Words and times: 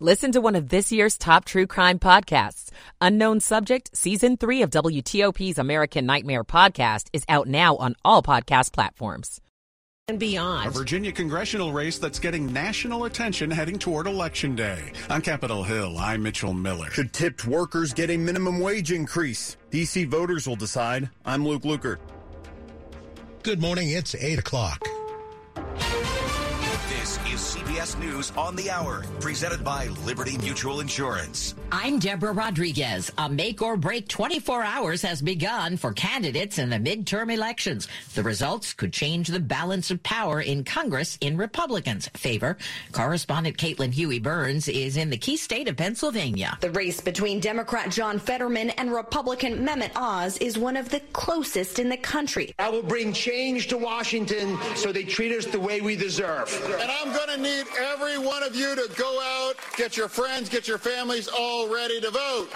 Listen 0.00 0.30
to 0.30 0.40
one 0.40 0.54
of 0.54 0.68
this 0.68 0.92
year's 0.92 1.18
top 1.18 1.44
true 1.44 1.66
crime 1.66 1.98
podcasts. 1.98 2.70
Unknown 3.00 3.40
Subject, 3.40 3.90
Season 3.96 4.36
3 4.36 4.62
of 4.62 4.70
WTOP's 4.70 5.58
American 5.58 6.06
Nightmare 6.06 6.44
podcast 6.44 7.08
is 7.12 7.24
out 7.28 7.48
now 7.48 7.74
on 7.74 7.96
all 8.04 8.22
podcast 8.22 8.72
platforms. 8.72 9.40
And 10.06 10.20
beyond. 10.20 10.68
A 10.68 10.70
Virginia 10.70 11.10
congressional 11.10 11.72
race 11.72 11.98
that's 11.98 12.20
getting 12.20 12.52
national 12.52 13.06
attention 13.06 13.50
heading 13.50 13.76
toward 13.76 14.06
Election 14.06 14.54
Day. 14.54 14.92
On 15.10 15.20
Capitol 15.20 15.64
Hill, 15.64 15.98
I'm 15.98 16.22
Mitchell 16.22 16.54
Miller. 16.54 16.90
Should 16.90 17.12
tipped 17.12 17.44
workers 17.44 17.92
get 17.92 18.08
a 18.08 18.16
minimum 18.16 18.60
wage 18.60 18.92
increase? 18.92 19.56
DC 19.72 20.06
voters 20.06 20.46
will 20.46 20.54
decide. 20.54 21.10
I'm 21.24 21.44
Luke 21.44 21.64
Lukert. 21.64 21.98
Good 23.42 23.60
morning. 23.60 23.90
It's 23.90 24.14
8 24.14 24.38
o'clock. 24.38 24.80
This 26.88 27.18
is 27.18 27.40
CBS 27.54 27.98
News 27.98 28.32
on 28.34 28.56
the 28.56 28.70
Hour, 28.70 29.04
presented 29.20 29.62
by 29.62 29.88
Liberty 30.06 30.38
Mutual 30.38 30.80
Insurance. 30.80 31.54
I'm 31.70 31.98
Deborah 31.98 32.32
Rodriguez. 32.32 33.12
A 33.18 33.28
make 33.28 33.60
or 33.60 33.76
break 33.76 34.08
24 34.08 34.62
hours 34.62 35.02
has 35.02 35.20
begun 35.20 35.76
for 35.76 35.92
candidates 35.92 36.56
in 36.56 36.70
the 36.70 36.78
midterm 36.78 37.30
elections. 37.30 37.88
The 38.14 38.22
results 38.22 38.72
could 38.72 38.94
change 38.94 39.28
the 39.28 39.38
balance 39.38 39.90
of 39.90 40.02
power 40.02 40.40
in 40.40 40.64
Congress 40.64 41.18
in 41.20 41.36
Republicans' 41.36 42.08
favor. 42.14 42.56
Correspondent 42.92 43.58
Caitlin 43.58 43.92
Huey 43.92 44.18
Burns 44.18 44.66
is 44.66 44.96
in 44.96 45.10
the 45.10 45.18
key 45.18 45.36
state 45.36 45.68
of 45.68 45.76
Pennsylvania. 45.76 46.56
The 46.62 46.70
race 46.70 47.02
between 47.02 47.38
Democrat 47.38 47.90
John 47.90 48.18
Fetterman 48.18 48.70
and 48.70 48.94
Republican 48.94 49.58
Mehmet 49.58 49.92
Oz 49.94 50.38
is 50.38 50.56
one 50.56 50.76
of 50.76 50.88
the 50.88 51.00
closest 51.12 51.78
in 51.78 51.90
the 51.90 51.98
country. 51.98 52.54
I 52.58 52.70
will 52.70 52.82
bring 52.82 53.12
change 53.12 53.66
to 53.68 53.76
Washington 53.76 54.56
so 54.74 54.90
they 54.90 55.04
treat 55.04 55.36
us 55.36 55.44
the 55.44 55.60
way 55.60 55.82
we 55.82 55.94
deserve. 55.94 56.48
And 56.80 56.90
I'm 56.90 57.12
going 57.12 57.28
to 57.28 57.42
need 57.42 57.66
every 57.76 58.18
one 58.18 58.42
of 58.42 58.54
you 58.54 58.74
to 58.76 58.88
go 58.96 59.20
out, 59.20 59.54
get 59.76 59.96
your 59.96 60.08
friends, 60.08 60.48
get 60.48 60.68
your 60.68 60.78
families 60.78 61.28
all 61.28 61.68
ready 61.72 62.00
to 62.00 62.10
vote. 62.10 62.48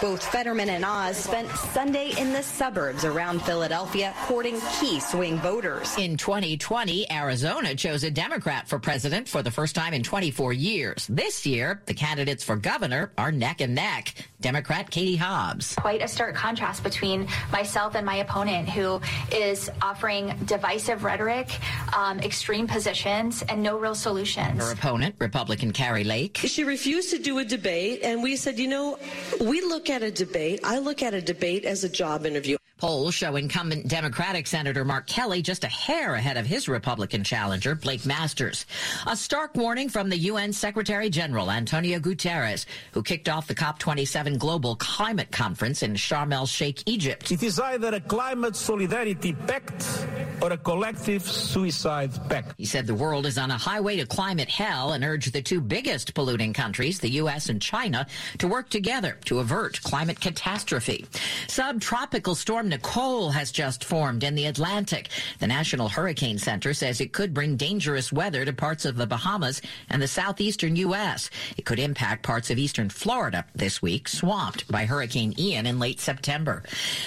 Both 0.00 0.26
Fetterman 0.32 0.68
and 0.70 0.84
Oz 0.84 1.16
spent 1.16 1.48
Sunday 1.50 2.12
in 2.18 2.32
the 2.32 2.42
suburbs 2.42 3.04
around 3.04 3.40
Philadelphia 3.42 4.12
courting 4.22 4.60
key 4.72 4.98
swing 4.98 5.38
voters. 5.38 5.96
In 5.96 6.16
2020, 6.16 7.10
Arizona 7.12 7.74
chose 7.74 8.02
a 8.02 8.10
Democrat 8.10 8.68
for 8.68 8.78
president 8.78 9.28
for 9.28 9.42
the 9.42 9.50
first 9.50 9.74
time 9.74 9.94
in 9.94 10.02
24 10.02 10.52
years. 10.52 11.06
This 11.08 11.46
year, 11.46 11.80
the 11.86 11.94
candidates 11.94 12.42
for 12.42 12.56
governor 12.56 13.12
are 13.16 13.30
neck 13.30 13.60
and 13.60 13.74
neck. 13.74 14.14
Democrat 14.44 14.90
Katie 14.90 15.16
Hobbs. 15.16 15.74
Quite 15.76 16.02
a 16.02 16.06
stark 16.06 16.34
contrast 16.34 16.84
between 16.84 17.26
myself 17.50 17.94
and 17.94 18.04
my 18.04 18.16
opponent, 18.16 18.68
who 18.68 19.00
is 19.32 19.70
offering 19.80 20.34
divisive 20.44 21.02
rhetoric, 21.02 21.48
um, 21.96 22.20
extreme 22.20 22.66
positions, 22.66 23.40
and 23.48 23.62
no 23.62 23.78
real 23.78 23.94
solutions. 23.94 24.62
Her 24.62 24.72
opponent, 24.72 25.14
Republican 25.18 25.72
Kari 25.72 26.04
Lake. 26.04 26.36
She 26.36 26.62
refused 26.62 27.08
to 27.12 27.18
do 27.18 27.38
a 27.38 27.44
debate, 27.44 28.00
and 28.02 28.22
we 28.22 28.36
said, 28.36 28.58
you 28.58 28.68
know, 28.68 28.98
we 29.40 29.62
look 29.62 29.88
at 29.88 30.02
a 30.02 30.10
debate, 30.10 30.60
I 30.62 30.76
look 30.76 31.02
at 31.02 31.14
a 31.14 31.22
debate 31.22 31.64
as 31.64 31.82
a 31.82 31.88
job 31.88 32.26
interview. 32.26 32.58
Polls 32.76 33.14
show 33.14 33.36
incumbent 33.36 33.86
Democratic 33.86 34.48
Senator 34.48 34.84
Mark 34.84 35.06
Kelly 35.06 35.42
just 35.42 35.62
a 35.62 35.68
hair 35.68 36.14
ahead 36.14 36.36
of 36.36 36.44
his 36.44 36.68
Republican 36.68 37.22
challenger, 37.22 37.76
Blake 37.76 38.04
Masters. 38.04 38.66
A 39.06 39.16
stark 39.16 39.54
warning 39.54 39.88
from 39.88 40.08
the 40.08 40.16
UN 40.16 40.52
Secretary 40.52 41.08
General, 41.08 41.52
Antonio 41.52 42.00
Guterres, 42.00 42.66
who 42.92 43.02
kicked 43.02 43.28
off 43.28 43.46
the 43.46 43.54
COP27 43.54 44.38
Global 44.38 44.74
Climate 44.76 45.30
Conference 45.30 45.82
in 45.84 45.94
Sharm 45.94 46.32
el 46.32 46.46
Sheikh, 46.46 46.82
Egypt. 46.86 47.30
It 47.30 47.44
is 47.44 47.60
either 47.60 47.94
a 47.94 48.00
climate 48.00 48.56
solidarity 48.56 49.32
pact 49.32 50.06
or 50.42 50.52
a 50.52 50.58
collective 50.58 51.22
suicide 51.22 52.10
pact. 52.28 52.54
He 52.58 52.64
said 52.64 52.86
the 52.86 52.94
world 52.94 53.24
is 53.24 53.38
on 53.38 53.52
a 53.52 53.56
highway 53.56 53.96
to 53.96 54.06
climate 54.06 54.48
hell 54.48 54.92
and 54.92 55.04
urged 55.04 55.32
the 55.32 55.42
two 55.42 55.60
biggest 55.60 56.12
polluting 56.14 56.52
countries, 56.52 56.98
the 56.98 57.10
U.S. 57.10 57.48
and 57.48 57.62
China, 57.62 58.06
to 58.38 58.48
work 58.48 58.68
together 58.68 59.16
to 59.26 59.38
avert 59.38 59.80
climate 59.82 60.20
catastrophe. 60.20 61.06
Subtropical 61.46 62.34
storm 62.34 62.63
Nicole 62.68 63.30
has 63.30 63.52
just 63.52 63.84
formed 63.84 64.24
in 64.24 64.34
the 64.34 64.46
Atlantic. 64.46 65.08
The 65.38 65.46
National 65.46 65.88
Hurricane 65.88 66.38
Center 66.38 66.74
says 66.74 67.00
it 67.00 67.12
could 67.12 67.34
bring 67.34 67.56
dangerous 67.56 68.12
weather 68.12 68.44
to 68.44 68.52
parts 68.52 68.84
of 68.84 68.96
the 68.96 69.06
Bahamas 69.06 69.60
and 69.90 70.00
the 70.00 70.08
southeastern 70.08 70.76
U.S. 70.76 71.30
It 71.56 71.64
could 71.64 71.78
impact 71.78 72.22
parts 72.22 72.50
of 72.50 72.58
eastern 72.58 72.88
Florida 72.88 73.44
this 73.54 73.82
week, 73.82 74.08
swamped 74.08 74.70
by 74.70 74.86
Hurricane 74.86 75.34
Ian 75.38 75.66
in 75.66 75.78
late 75.78 76.00
September. 76.00 76.62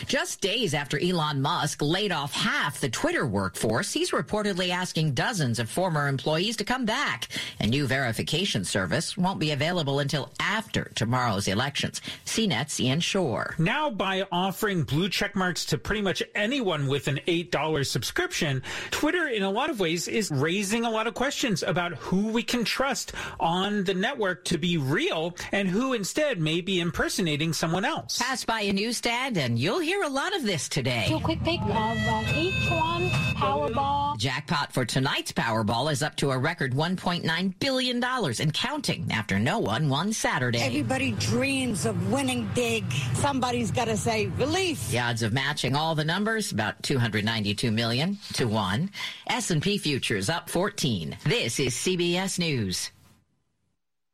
Just 0.05 0.41
days 0.41 0.73
after 0.73 0.99
Elon 0.99 1.41
Musk 1.41 1.81
laid 1.81 2.11
off 2.11 2.33
half 2.33 2.79
the 2.79 2.89
Twitter 2.89 3.25
workforce, 3.25 3.93
he's 3.93 4.11
reportedly 4.11 4.69
asking 4.69 5.13
dozens 5.13 5.59
of 5.59 5.69
former 5.69 6.07
employees 6.07 6.57
to 6.57 6.63
come 6.63 6.85
back. 6.85 7.27
A 7.59 7.67
new 7.67 7.87
verification 7.87 8.63
service 8.63 9.17
won't 9.17 9.39
be 9.39 9.51
available 9.51 9.99
until 9.99 10.31
after 10.39 10.91
tomorrow's 10.95 11.47
elections. 11.47 12.01
CNET's 12.25 12.79
Ian 12.79 12.99
Shore. 12.99 13.55
Now, 13.57 13.89
by 13.89 14.27
offering 14.31 14.83
blue 14.83 15.09
check 15.09 15.35
marks 15.47 15.63
to 15.63 15.77
pretty 15.77 16.01
much 16.01 16.21
anyone 16.35 16.87
with 16.87 17.07
an 17.07 17.21
$8 17.25 17.85
subscription, 17.85 18.61
Twitter, 18.91 19.27
in 19.27 19.43
a 19.43 19.49
lot 19.49 19.69
of 19.69 19.79
ways, 19.79 20.09
is 20.09 20.29
raising 20.29 20.83
a 20.83 20.89
lot 20.89 21.07
of 21.07 21.13
questions 21.13 21.63
about 21.63 21.93
who 21.93 22.27
we 22.27 22.43
can 22.43 22.65
trust 22.65 23.13
on 23.39 23.85
the 23.85 23.93
network 23.93 24.43
to 24.43 24.57
be 24.57 24.75
real 24.77 25.33
and 25.53 25.69
who 25.69 25.93
instead 25.93 26.41
may 26.41 26.59
be 26.59 26.81
impersonating 26.81 27.53
someone 27.53 27.85
else. 27.85 28.17
Pass 28.17 28.43
by 28.43 28.59
a 28.59 28.73
newsstand 28.73 29.37
and 29.37 29.57
you'll 29.57 29.79
hear 29.79 30.03
a 30.03 30.09
lot 30.09 30.35
of 30.35 30.43
this 30.43 30.67
today. 30.67 31.05
Do 31.07 31.15
a 31.15 31.21
quick 31.21 31.41
pick 31.45 31.61
of 31.61 31.71
uh, 31.71 32.23
each 32.35 32.69
one. 32.69 33.09
Powerball. 33.37 34.17
Jackpot 34.17 34.73
for 34.73 34.83
tonight's 34.83 35.31
Powerball 35.31 35.91
is 35.91 36.01
up 36.01 36.15
to 36.15 36.31
a 36.31 36.37
record 36.37 36.73
$1.9 36.73 37.53
billion 37.59 38.03
and 38.03 38.53
counting 38.53 39.11
after 39.11 39.37
no 39.39 39.59
one 39.59 39.89
won 39.89 40.11
Saturday. 40.11 40.59
Everybody 40.59 41.11
dreams 41.11 41.85
of 41.85 42.11
winning 42.11 42.49
big. 42.55 42.91
Somebody's 43.13 43.69
got 43.69 43.85
to 43.85 43.95
say 43.95 44.25
relief. 44.37 44.89
The 44.89 44.99
odds 44.99 45.21
of 45.21 45.33
matching 45.37 45.75
all 45.75 45.93
the 45.93 46.03
numbers 46.03 46.51
about 46.51 46.81
292 46.81 47.71
million 47.71 48.17
to 48.33 48.45
1. 48.45 48.89
S&P 49.27 49.77
futures 49.77 50.29
up 50.29 50.49
14. 50.49 51.15
This 51.25 51.59
is 51.59 51.75
CBS 51.75 52.39
News. 52.39 52.89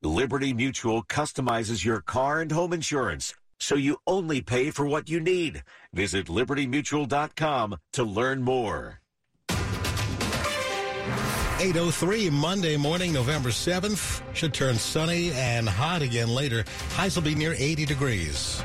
Liberty 0.02 0.54
Mutual 0.54 1.02
customizes 1.04 1.86
your 1.86 2.02
car 2.02 2.42
and 2.42 2.52
home 2.52 2.74
insurance 2.74 3.34
so 3.58 3.76
you 3.76 3.96
only 4.06 4.42
pay 4.42 4.70
for 4.70 4.86
what 4.86 5.08
you 5.08 5.22
need. 5.22 5.64
Visit 5.94 6.28
libertymutual.com 6.28 7.78
to 7.94 8.04
learn 8.04 8.42
more. 8.42 9.00
803 11.60 12.30
Monday 12.32 12.76
morning, 12.76 13.14
November 13.14 13.50
7th. 13.50 14.22
Should 14.36 14.54
turn 14.54 14.76
sunny 14.76 15.32
and 15.32 15.70
hot 15.70 16.02
again 16.02 16.28
later. 16.28 16.66
Highs 16.90 17.16
will 17.16 17.24
be 17.24 17.36
near 17.36 17.54
80 17.58 17.86
degrees. 17.86 18.62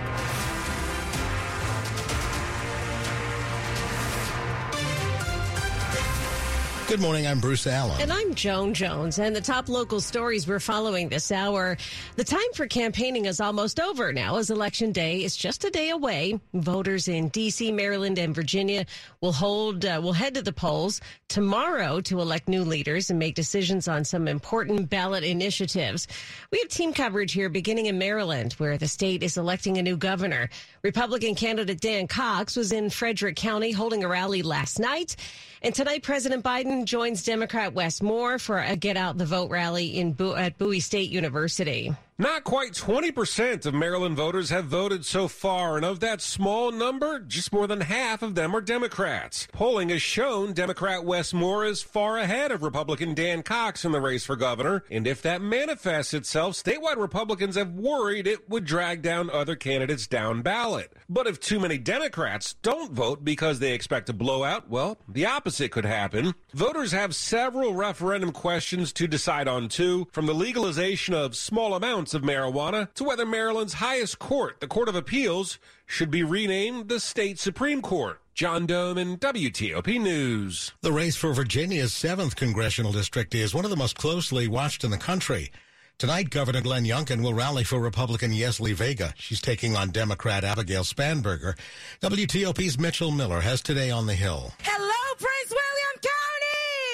Good 6.88 7.00
morning. 7.00 7.26
I'm 7.26 7.38
Bruce 7.38 7.66
Allen. 7.66 8.00
And 8.00 8.10
I'm 8.10 8.34
Joan 8.34 8.72
Jones. 8.72 9.18
And 9.18 9.36
the 9.36 9.42
top 9.42 9.68
local 9.68 10.00
stories 10.00 10.48
we're 10.48 10.58
following 10.58 11.10
this 11.10 11.30
hour. 11.30 11.76
The 12.16 12.24
time 12.24 12.40
for 12.54 12.66
campaigning 12.66 13.26
is 13.26 13.42
almost 13.42 13.78
over 13.78 14.10
now, 14.10 14.38
as 14.38 14.48
Election 14.48 14.90
Day 14.90 15.22
is 15.22 15.36
just 15.36 15.64
a 15.66 15.70
day 15.70 15.90
away. 15.90 16.40
Voters 16.54 17.06
in 17.06 17.28
D.C., 17.28 17.72
Maryland, 17.72 18.18
and 18.18 18.34
Virginia 18.34 18.86
will 19.20 19.34
hold 19.34 19.84
uh, 19.84 20.00
will 20.02 20.14
head 20.14 20.32
to 20.36 20.40
the 20.40 20.50
polls 20.50 21.02
tomorrow 21.28 22.00
to 22.00 22.22
elect 22.22 22.48
new 22.48 22.64
leaders 22.64 23.10
and 23.10 23.18
make 23.18 23.34
decisions 23.34 23.86
on 23.86 24.02
some 24.02 24.26
important 24.26 24.88
ballot 24.88 25.24
initiatives. 25.24 26.08
We 26.50 26.58
have 26.60 26.68
team 26.68 26.94
coverage 26.94 27.32
here, 27.32 27.50
beginning 27.50 27.84
in 27.84 27.98
Maryland, 27.98 28.54
where 28.54 28.78
the 28.78 28.88
state 28.88 29.22
is 29.22 29.36
electing 29.36 29.76
a 29.76 29.82
new 29.82 29.98
governor. 29.98 30.48
Republican 30.82 31.34
candidate 31.34 31.82
Dan 31.82 32.06
Cox 32.06 32.56
was 32.56 32.72
in 32.72 32.88
Frederick 32.88 33.36
County 33.36 33.72
holding 33.72 34.04
a 34.04 34.08
rally 34.08 34.40
last 34.40 34.78
night. 34.78 35.16
And 35.60 35.74
tonight, 35.74 36.02
President 36.04 36.44
Biden 36.44 36.77
joins 36.86 37.22
Democrat 37.22 37.72
Wes 37.72 38.00
Moore 38.02 38.38
for 38.38 38.58
a 38.58 38.76
Get 38.76 38.96
Out 38.96 39.18
the 39.18 39.26
Vote 39.26 39.50
rally 39.50 39.98
in 39.98 40.12
Bo- 40.12 40.36
at 40.36 40.58
Bowie 40.58 40.80
State 40.80 41.10
University. 41.10 41.92
Not 42.20 42.42
quite 42.42 42.72
20% 42.72 43.64
of 43.64 43.74
Maryland 43.74 44.16
voters 44.16 44.50
have 44.50 44.64
voted 44.64 45.04
so 45.04 45.28
far, 45.28 45.76
and 45.76 45.84
of 45.84 46.00
that 46.00 46.20
small 46.20 46.72
number, 46.72 47.20
just 47.20 47.52
more 47.52 47.68
than 47.68 47.82
half 47.82 48.22
of 48.22 48.34
them 48.34 48.56
are 48.56 48.60
Democrats. 48.60 49.46
Polling 49.52 49.90
has 49.90 50.02
shown 50.02 50.52
Democrat 50.52 51.04
Wes 51.04 51.32
Moore 51.32 51.64
is 51.64 51.80
far 51.80 52.18
ahead 52.18 52.50
of 52.50 52.64
Republican 52.64 53.14
Dan 53.14 53.44
Cox 53.44 53.84
in 53.84 53.92
the 53.92 54.00
race 54.00 54.24
for 54.24 54.34
governor, 54.34 54.82
and 54.90 55.06
if 55.06 55.22
that 55.22 55.40
manifests 55.40 56.12
itself, 56.12 56.54
statewide 56.54 56.96
Republicans 56.96 57.54
have 57.54 57.74
worried 57.74 58.26
it 58.26 58.50
would 58.50 58.64
drag 58.64 59.00
down 59.00 59.30
other 59.30 59.54
candidates 59.54 60.08
down 60.08 60.42
ballot. 60.42 60.92
But 61.08 61.28
if 61.28 61.38
too 61.38 61.60
many 61.60 61.78
Democrats 61.78 62.54
don't 62.62 62.90
vote 62.90 63.24
because 63.24 63.60
they 63.60 63.74
expect 63.74 64.08
a 64.08 64.12
blowout, 64.12 64.68
well, 64.68 64.98
the 65.08 65.26
opposite 65.26 65.70
could 65.70 65.84
happen. 65.84 66.34
Voters 66.52 66.90
have 66.90 67.14
several 67.14 67.74
referendum 67.74 68.32
questions 68.32 68.92
to 68.94 69.06
decide 69.06 69.46
on, 69.46 69.68
too, 69.68 70.08
from 70.10 70.26
the 70.26 70.34
legalization 70.34 71.14
of 71.14 71.36
small 71.36 71.74
amounts 71.74 72.07
of 72.14 72.22
marijuana 72.22 72.92
to 72.94 73.04
whether 73.04 73.26
Maryland's 73.26 73.74
highest 73.74 74.18
court, 74.18 74.60
the 74.60 74.66
Court 74.66 74.88
of 74.88 74.94
Appeals, 74.94 75.58
should 75.86 76.10
be 76.10 76.22
renamed 76.22 76.88
the 76.88 77.00
state 77.00 77.38
Supreme 77.38 77.82
Court. 77.82 78.20
John 78.34 78.66
Domen 78.68 79.18
WTOP 79.18 80.00
News. 80.00 80.72
The 80.80 80.92
race 80.92 81.16
for 81.16 81.32
Virginia's 81.32 81.92
7th 81.92 82.36
congressional 82.36 82.92
district 82.92 83.34
is 83.34 83.52
one 83.52 83.64
of 83.64 83.70
the 83.70 83.76
most 83.76 83.96
closely 83.96 84.46
watched 84.46 84.84
in 84.84 84.92
the 84.92 84.96
country. 84.96 85.50
Tonight, 85.98 86.30
Governor 86.30 86.60
Glenn 86.60 86.84
Youngkin 86.84 87.20
will 87.20 87.34
rally 87.34 87.64
for 87.64 87.80
Republican 87.80 88.30
Yesli 88.30 88.74
Vega. 88.74 89.12
She's 89.16 89.40
taking 89.40 89.74
on 89.74 89.90
Democrat 89.90 90.44
Abigail 90.44 90.84
Spanberger. 90.84 91.58
WTOP's 92.00 92.78
Mitchell 92.78 93.10
Miller 93.10 93.40
has 93.40 93.60
today 93.60 93.90
on 93.90 94.06
the 94.06 94.14
Hill. 94.14 94.52
Hello, 94.62 94.78
Prince 94.78 94.78
William 94.78 94.78
County! 94.78 94.87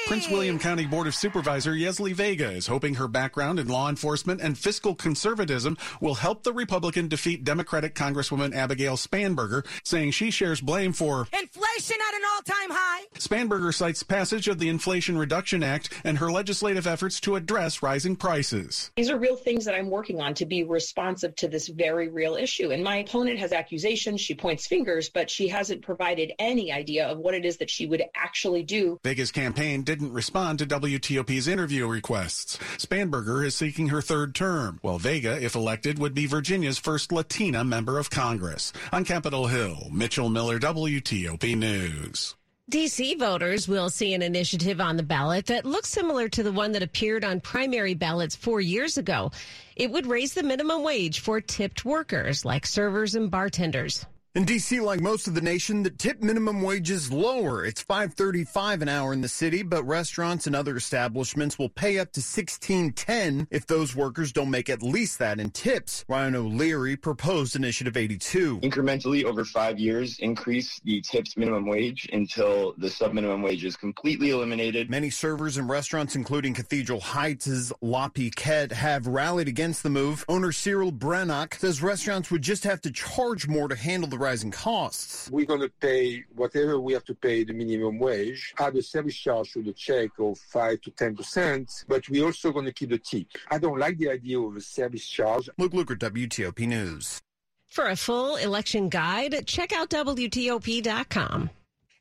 Prince 0.06 0.28
William 0.28 0.58
County 0.58 0.84
Board 0.84 1.06
of 1.06 1.14
Supervisor 1.14 1.72
Yesli 1.72 2.12
Vega 2.12 2.50
is 2.50 2.66
hoping 2.66 2.94
her 2.96 3.08
background 3.08 3.58
in 3.58 3.68
law 3.68 3.88
enforcement 3.88 4.42
and 4.42 4.56
fiscal 4.56 4.94
conservatism 4.94 5.78
will 5.98 6.16
help 6.16 6.42
the 6.42 6.52
Republican 6.52 7.08
defeat 7.08 7.42
Democratic 7.42 7.94
Congresswoman 7.94 8.54
Abigail 8.54 8.96
Spanberger, 8.96 9.66
saying 9.82 10.10
she 10.10 10.30
shares 10.30 10.60
blame 10.60 10.92
for 10.92 11.26
inflation 11.32 11.63
at 11.76 12.14
an 12.14 12.22
all-time 12.34 12.70
high. 12.70 13.02
Spanberger 13.18 13.74
cites 13.74 14.02
passage 14.02 14.46
of 14.46 14.58
the 14.58 14.68
Inflation 14.68 15.18
Reduction 15.18 15.62
Act 15.62 15.92
and 16.04 16.18
her 16.18 16.30
legislative 16.30 16.86
efforts 16.86 17.18
to 17.20 17.34
address 17.34 17.82
rising 17.82 18.14
prices. 18.14 18.92
These 18.96 19.10
are 19.10 19.18
real 19.18 19.34
things 19.34 19.64
that 19.64 19.74
I'm 19.74 19.90
working 19.90 20.20
on 20.20 20.34
to 20.34 20.46
be 20.46 20.62
responsive 20.62 21.34
to 21.36 21.48
this 21.48 21.68
very 21.68 22.08
real 22.08 22.36
issue. 22.36 22.70
And 22.70 22.84
my 22.84 22.98
opponent 22.98 23.40
has 23.40 23.52
accusations, 23.52 24.20
she 24.20 24.34
points 24.34 24.66
fingers, 24.66 25.08
but 25.08 25.28
she 25.28 25.48
hasn't 25.48 25.82
provided 25.82 26.32
any 26.38 26.72
idea 26.72 27.06
of 27.08 27.18
what 27.18 27.34
it 27.34 27.44
is 27.44 27.56
that 27.56 27.70
she 27.70 27.86
would 27.86 28.04
actually 28.14 28.62
do. 28.62 28.98
Vega's 29.02 29.32
campaign 29.32 29.82
didn't 29.82 30.12
respond 30.12 30.60
to 30.60 30.66
WTOP's 30.66 31.48
interview 31.48 31.88
requests. 31.88 32.56
Spanberger 32.78 33.44
is 33.44 33.56
seeking 33.56 33.88
her 33.88 34.00
third 34.00 34.34
term, 34.34 34.78
while 34.82 34.98
Vega, 34.98 35.42
if 35.42 35.56
elected, 35.56 35.98
would 35.98 36.14
be 36.14 36.26
Virginia's 36.26 36.78
first 36.78 37.10
Latina 37.10 37.64
member 37.64 37.98
of 37.98 38.10
Congress. 38.10 38.72
On 38.92 39.04
Capitol 39.04 39.48
Hill, 39.48 39.88
Mitchell 39.90 40.28
Miller, 40.28 40.60
WTOP 40.60 41.63
News. 41.64 42.34
DC 42.70 43.18
voters 43.18 43.66
will 43.66 43.88
see 43.88 44.12
an 44.12 44.20
initiative 44.20 44.82
on 44.82 44.98
the 44.98 45.02
ballot 45.02 45.46
that 45.46 45.64
looks 45.64 45.88
similar 45.88 46.28
to 46.28 46.42
the 46.42 46.52
one 46.52 46.72
that 46.72 46.82
appeared 46.82 47.24
on 47.24 47.40
primary 47.40 47.94
ballots 47.94 48.36
four 48.36 48.60
years 48.60 48.98
ago. 48.98 49.30
It 49.74 49.90
would 49.90 50.04
raise 50.04 50.34
the 50.34 50.42
minimum 50.42 50.82
wage 50.82 51.20
for 51.20 51.40
tipped 51.40 51.86
workers 51.86 52.44
like 52.44 52.66
servers 52.66 53.14
and 53.14 53.30
bartenders. 53.30 54.04
In 54.36 54.44
DC, 54.44 54.82
like 54.82 55.00
most 55.00 55.28
of 55.28 55.36
the 55.36 55.40
nation, 55.40 55.84
the 55.84 55.90
tip 55.90 56.20
minimum 56.20 56.60
wage 56.60 56.90
is 56.90 57.12
lower. 57.12 57.64
It's 57.64 57.84
5.35 57.84 58.82
an 58.82 58.88
hour 58.88 59.12
in 59.12 59.20
the 59.20 59.28
city, 59.28 59.62
but 59.62 59.84
restaurants 59.84 60.48
and 60.48 60.56
other 60.56 60.74
establishments 60.74 61.56
will 61.56 61.68
pay 61.68 62.00
up 62.00 62.10
to 62.14 62.20
16.10 62.20 63.46
if 63.52 63.64
those 63.68 63.94
workers 63.94 64.32
don't 64.32 64.50
make 64.50 64.68
at 64.68 64.82
least 64.82 65.20
that 65.20 65.38
in 65.38 65.50
tips. 65.50 66.04
Ryan 66.08 66.34
O'Leary 66.34 66.96
proposed 66.96 67.54
Initiative 67.54 67.96
82. 67.96 68.58
Incrementally 68.58 69.22
over 69.22 69.44
5 69.44 69.78
years 69.78 70.18
increase 70.18 70.80
the 70.80 71.00
tips 71.02 71.36
minimum 71.36 71.66
wage 71.66 72.08
until 72.12 72.74
the 72.78 72.90
sub 72.90 73.12
minimum 73.12 73.40
wage 73.40 73.64
is 73.64 73.76
completely 73.76 74.30
eliminated. 74.30 74.90
Many 74.90 75.10
servers 75.10 75.58
and 75.58 75.68
restaurants 75.68 76.16
including 76.16 76.54
Cathedral 76.54 76.98
Heights' 76.98 77.72
La 77.82 78.08
Piquette 78.08 78.72
have 78.72 79.06
rallied 79.06 79.46
against 79.46 79.84
the 79.84 79.90
move. 79.90 80.24
Owner 80.28 80.50
Cyril 80.50 80.90
Brannock 80.90 81.54
says 81.54 81.80
restaurants 81.80 82.32
would 82.32 82.42
just 82.42 82.64
have 82.64 82.80
to 82.80 82.90
charge 82.90 83.46
more 83.46 83.68
to 83.68 83.76
handle 83.76 84.10
the 84.10 84.23
rising 84.24 84.50
costs. 84.50 85.30
We're 85.30 85.46
going 85.46 85.60
to 85.60 85.72
pay 85.80 86.24
whatever 86.34 86.80
we 86.80 86.94
have 86.94 87.04
to 87.04 87.14
pay 87.14 87.44
the 87.44 87.52
minimum 87.52 87.98
wage, 87.98 88.54
add 88.58 88.74
a 88.76 88.82
service 88.82 89.16
charge 89.16 89.52
to 89.52 89.62
the 89.62 89.72
check 89.72 90.10
of 90.18 90.38
5 90.38 90.80
to 90.80 90.90
10%, 90.90 91.84
but 91.86 92.08
we're 92.08 92.24
also 92.24 92.50
going 92.50 92.64
to 92.64 92.72
keep 92.72 92.90
the 92.90 92.98
tip. 92.98 93.26
I 93.50 93.58
don't 93.58 93.78
like 93.78 93.98
the 93.98 94.10
idea 94.10 94.40
of 94.40 94.56
a 94.56 94.60
service 94.60 95.06
charge. 95.06 95.48
Luke 95.58 95.72
Lukert, 95.72 95.98
WTOP 95.98 96.66
News. 96.66 97.20
For 97.68 97.88
a 97.88 97.96
full 97.96 98.36
election 98.36 98.88
guide, 98.88 99.46
check 99.46 99.72
out 99.72 99.90
WTOP.com. 99.90 101.50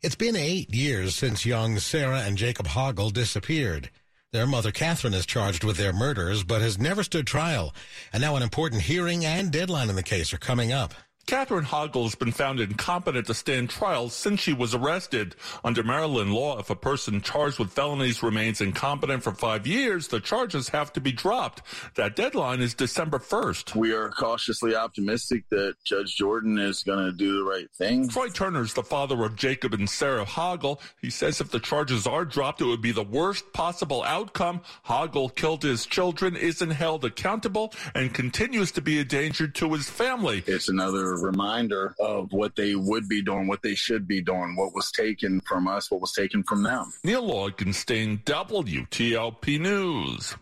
It's 0.02 0.16
been 0.16 0.36
eight 0.36 0.74
years 0.74 1.16
since 1.16 1.46
young 1.46 1.80
Sarah 1.80 2.22
and 2.22 2.38
Jacob 2.38 2.68
Hoggle 2.68 3.12
disappeared. 3.12 3.90
Their 4.34 4.48
mother, 4.48 4.72
Catherine, 4.72 5.14
is 5.14 5.26
charged 5.26 5.64
with 5.64 5.78
their 5.78 5.94
murders, 5.94 6.44
but 6.44 6.62
has 6.62 6.80
never 6.80 7.04
stood 7.04 7.28
trial. 7.28 7.74
And 8.12 8.22
now 8.22 8.36
an 8.36 8.44
important 8.44 8.82
hearing 8.82 9.26
and 9.26 9.52
deadline 9.52 9.90
in 9.90 9.96
the 9.96 10.04
case 10.04 10.34
are 10.34 10.40
coming 10.40 10.72
up. 10.72 10.94
Catherine 11.26 11.64
Hoggle 11.64 12.04
has 12.04 12.16
been 12.16 12.34
found 12.34 12.60
incompetent 12.60 13.28
to 13.28 13.34
stand 13.34 13.70
trial 13.70 14.10
since 14.10 14.42
she 14.42 14.52
was 14.52 14.76
arrested. 14.76 15.36
Under 15.64 15.82
Maryland 15.82 16.34
law, 16.34 16.60
if 16.60 16.70
a 16.70 16.76
person 16.76 17.22
charged 17.22 17.60
with 17.60 17.72
felonies 17.72 18.22
remains 18.22 18.60
incompetent 18.60 19.24
for 19.24 19.32
five 19.32 19.66
years, 19.66 20.10
the 20.10 20.20
charges 20.20 20.70
have 20.70 20.92
to 20.94 21.02
be 21.02 21.14
dropped. 21.14 21.62
That 21.96 22.18
deadline 22.18 22.60
is 22.60 22.74
December 22.74 23.20
1st. 23.20 23.74
We 23.76 23.94
are 23.94 24.10
cautiously 24.10 24.76
optimistic 24.76 25.46
that 25.50 25.76
Judge 25.86 26.16
Jordan 26.16 26.58
is 26.58 26.84
going 26.84 27.06
to 27.06 27.14
do 27.14 27.38
the 27.38 27.44
right 27.44 27.72
thing. 27.72 28.10
Troy 28.10 28.28
Turner 28.28 28.62
is 28.62 28.74
the 28.74 28.84
father 28.84 29.24
of 29.24 29.38
Jacob 29.38 29.74
and 29.74 29.90
Sarah 29.90 30.26
Hoggle. 30.26 30.82
He 31.02 31.10
says 31.10 31.40
if 31.40 31.52
the 31.52 31.60
charges 31.60 32.06
are 32.06 32.26
dropped, 32.26 32.60
it 32.62 32.66
would 32.66 32.82
be 32.82 32.92
the 32.92 33.04
worst 33.04 33.52
possible 33.54 34.04
outcome. 34.04 34.62
Hoggle 34.86 35.34
killed 35.34 35.64
his 35.64 35.86
children, 35.86 36.36
isn't 36.36 36.72
held 36.72 37.06
accountable, 37.06 37.74
and 37.96 38.14
continues 38.14 38.74
to 38.74 38.82
be 38.82 39.00
a 39.00 39.06
danger 39.06 39.48
to 39.48 39.74
his 39.74 39.90
family. 39.90 40.44
It's 40.46 40.68
another 40.68 41.13
reminder 41.16 41.96
of 42.00 42.32
what 42.32 42.56
they 42.56 42.76
would 42.76 43.08
be 43.08 43.22
doing, 43.22 43.48
what 43.48 43.62
they 43.62 43.76
should 43.76 44.08
be 44.08 44.22
doing, 44.22 44.56
what 44.56 44.74
was 44.74 44.92
taken 44.92 45.42
from 45.42 45.68
us, 45.68 45.90
what 45.92 46.02
was 46.02 46.14
taken 46.14 46.44
from 46.44 46.64
them. 46.64 46.92
Neil 47.04 47.30
Augenstein, 47.30 48.24
WTOP 48.24 49.60
News. 49.60 50.36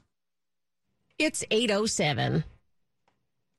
It's 1.17 1.43
807. 1.51 2.43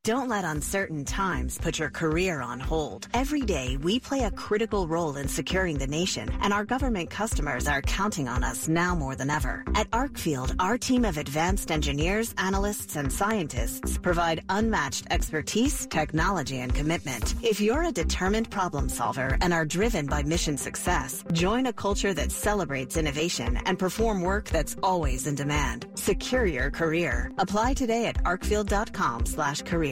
Don't 0.05 0.29
let 0.29 0.45
uncertain 0.45 1.05
times 1.05 1.59
put 1.59 1.79
your 1.79 1.89
career 1.89 2.41
on 2.41 2.59
hold. 2.59 3.07
Every 3.15 3.43
day, 3.43 3.77
we 3.77 4.01
play 4.01 4.25
a 4.25 4.33
critical 4.33 4.89
role 4.89 5.17
in 5.17 5.29
securing 5.29 5.79
the 5.79 5.87
nation, 5.87 6.29
and 6.41 6.53
our 6.53 6.65
government 6.65 7.09
customers 7.09 7.69
are 7.69 7.83
counting 7.83 8.27
on 8.27 8.43
us 8.43 8.67
now 8.67 8.97
more 8.97 9.15
than 9.15 9.31
ever. 9.31 9.63
At 9.77 9.89
Arcfield, 9.93 10.57
our 10.59 10.77
team 10.77 11.05
of 11.05 11.19
advanced 11.19 11.71
engineers, 11.71 12.35
analysts, 12.37 12.97
and 12.97 13.13
scientists 13.13 13.97
provide 13.97 14.43
unmatched 14.49 15.07
expertise, 15.11 15.87
technology, 15.87 16.59
and 16.59 16.75
commitment. 16.75 17.37
If 17.41 17.61
you're 17.61 17.85
a 17.85 17.93
determined 17.93 18.51
problem 18.51 18.89
solver 18.89 19.39
and 19.41 19.53
are 19.53 19.65
driven 19.65 20.07
by 20.07 20.25
mission 20.25 20.57
success, 20.57 21.23
join 21.33 21.67
a 21.67 21.73
culture 21.73 22.13
that 22.13 22.33
celebrates 22.33 22.97
innovation 22.97 23.57
and 23.67 23.79
perform 23.79 24.21
work 24.23 24.49
that's 24.49 24.75
always 24.83 25.29
in 25.29 25.37
demand. 25.37 25.87
Secure 25.95 26.45
your 26.45 26.73
career. 26.73 27.31
Apply 27.39 27.75
today 27.75 28.07
at 28.07 28.21
arcfield.com 28.25 29.27
slash 29.27 29.63
career. 29.63 29.92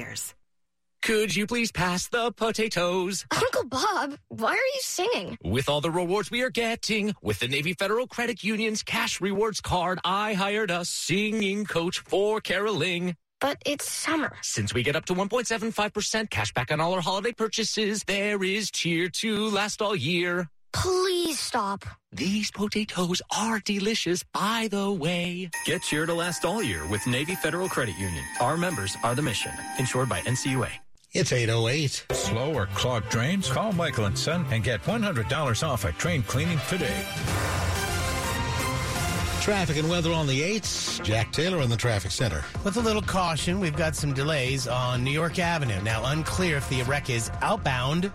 Could 1.02 1.34
you 1.34 1.46
please 1.46 1.72
pass 1.72 2.08
the 2.08 2.30
potatoes? 2.32 3.24
Uncle 3.30 3.64
Bob, 3.64 4.18
why 4.28 4.50
are 4.50 4.54
you 4.54 4.80
singing? 4.80 5.38
With 5.42 5.68
all 5.68 5.80
the 5.80 5.90
rewards 5.90 6.30
we 6.30 6.42
are 6.42 6.50
getting, 6.50 7.14
with 7.22 7.38
the 7.38 7.48
Navy 7.48 7.72
Federal 7.72 8.06
Credit 8.06 8.44
Union's 8.44 8.82
cash 8.82 9.20
rewards 9.20 9.60
card, 9.60 9.98
I 10.04 10.34
hired 10.34 10.70
a 10.70 10.84
singing 10.84 11.64
coach 11.64 12.00
for 12.00 12.40
caroling. 12.40 13.16
But 13.40 13.56
it's 13.64 13.90
summer. 13.90 14.36
Since 14.42 14.74
we 14.74 14.82
get 14.82 14.96
up 14.96 15.06
to 15.06 15.14
1.75% 15.14 16.28
cash 16.28 16.52
back 16.52 16.70
on 16.70 16.80
all 16.80 16.92
our 16.92 17.00
holiday 17.00 17.32
purchases, 17.32 18.04
there 18.04 18.44
is 18.44 18.70
cheer 18.70 19.08
to 19.08 19.48
last 19.48 19.80
all 19.80 19.96
year. 19.96 20.48
Please 20.72 21.38
stop. 21.38 21.84
These 22.12 22.50
potatoes 22.50 23.22
are 23.36 23.60
delicious, 23.60 24.22
by 24.32 24.68
the 24.70 24.90
way. 24.90 25.50
Get 25.66 25.82
cheer 25.82 26.06
to 26.06 26.14
last 26.14 26.44
all 26.44 26.62
year 26.62 26.86
with 26.88 27.06
Navy 27.06 27.34
Federal 27.34 27.68
Credit 27.68 27.96
Union. 27.98 28.24
Our 28.40 28.56
members 28.56 28.96
are 29.02 29.14
the 29.14 29.22
mission. 29.22 29.52
Insured 29.78 30.08
by 30.08 30.20
NCUA. 30.20 30.70
It's 31.12 31.32
808. 31.32 32.06
Slow 32.12 32.54
or 32.54 32.66
clogged 32.66 33.08
drains? 33.08 33.50
Call 33.50 33.72
Michael 33.72 34.04
and 34.04 34.16
Son 34.16 34.46
and 34.50 34.62
get 34.62 34.82
$100 34.84 35.68
off 35.68 35.84
at 35.84 35.98
drain 35.98 36.22
cleaning 36.22 36.60
today. 36.68 37.04
Traffic 39.40 39.78
and 39.78 39.88
weather 39.88 40.12
on 40.12 40.26
the 40.26 40.40
8s. 40.40 41.02
Jack 41.02 41.32
Taylor 41.32 41.62
in 41.62 41.70
the 41.70 41.76
traffic 41.76 42.12
center. 42.12 42.44
With 42.62 42.76
a 42.76 42.80
little 42.80 43.02
caution, 43.02 43.58
we've 43.58 43.76
got 43.76 43.96
some 43.96 44.12
delays 44.12 44.68
on 44.68 45.02
New 45.02 45.10
York 45.10 45.38
Avenue. 45.38 45.80
Now, 45.82 46.04
unclear 46.04 46.58
if 46.58 46.68
the 46.68 46.82
wreck 46.82 47.10
is 47.10 47.30
outbound 47.40 48.12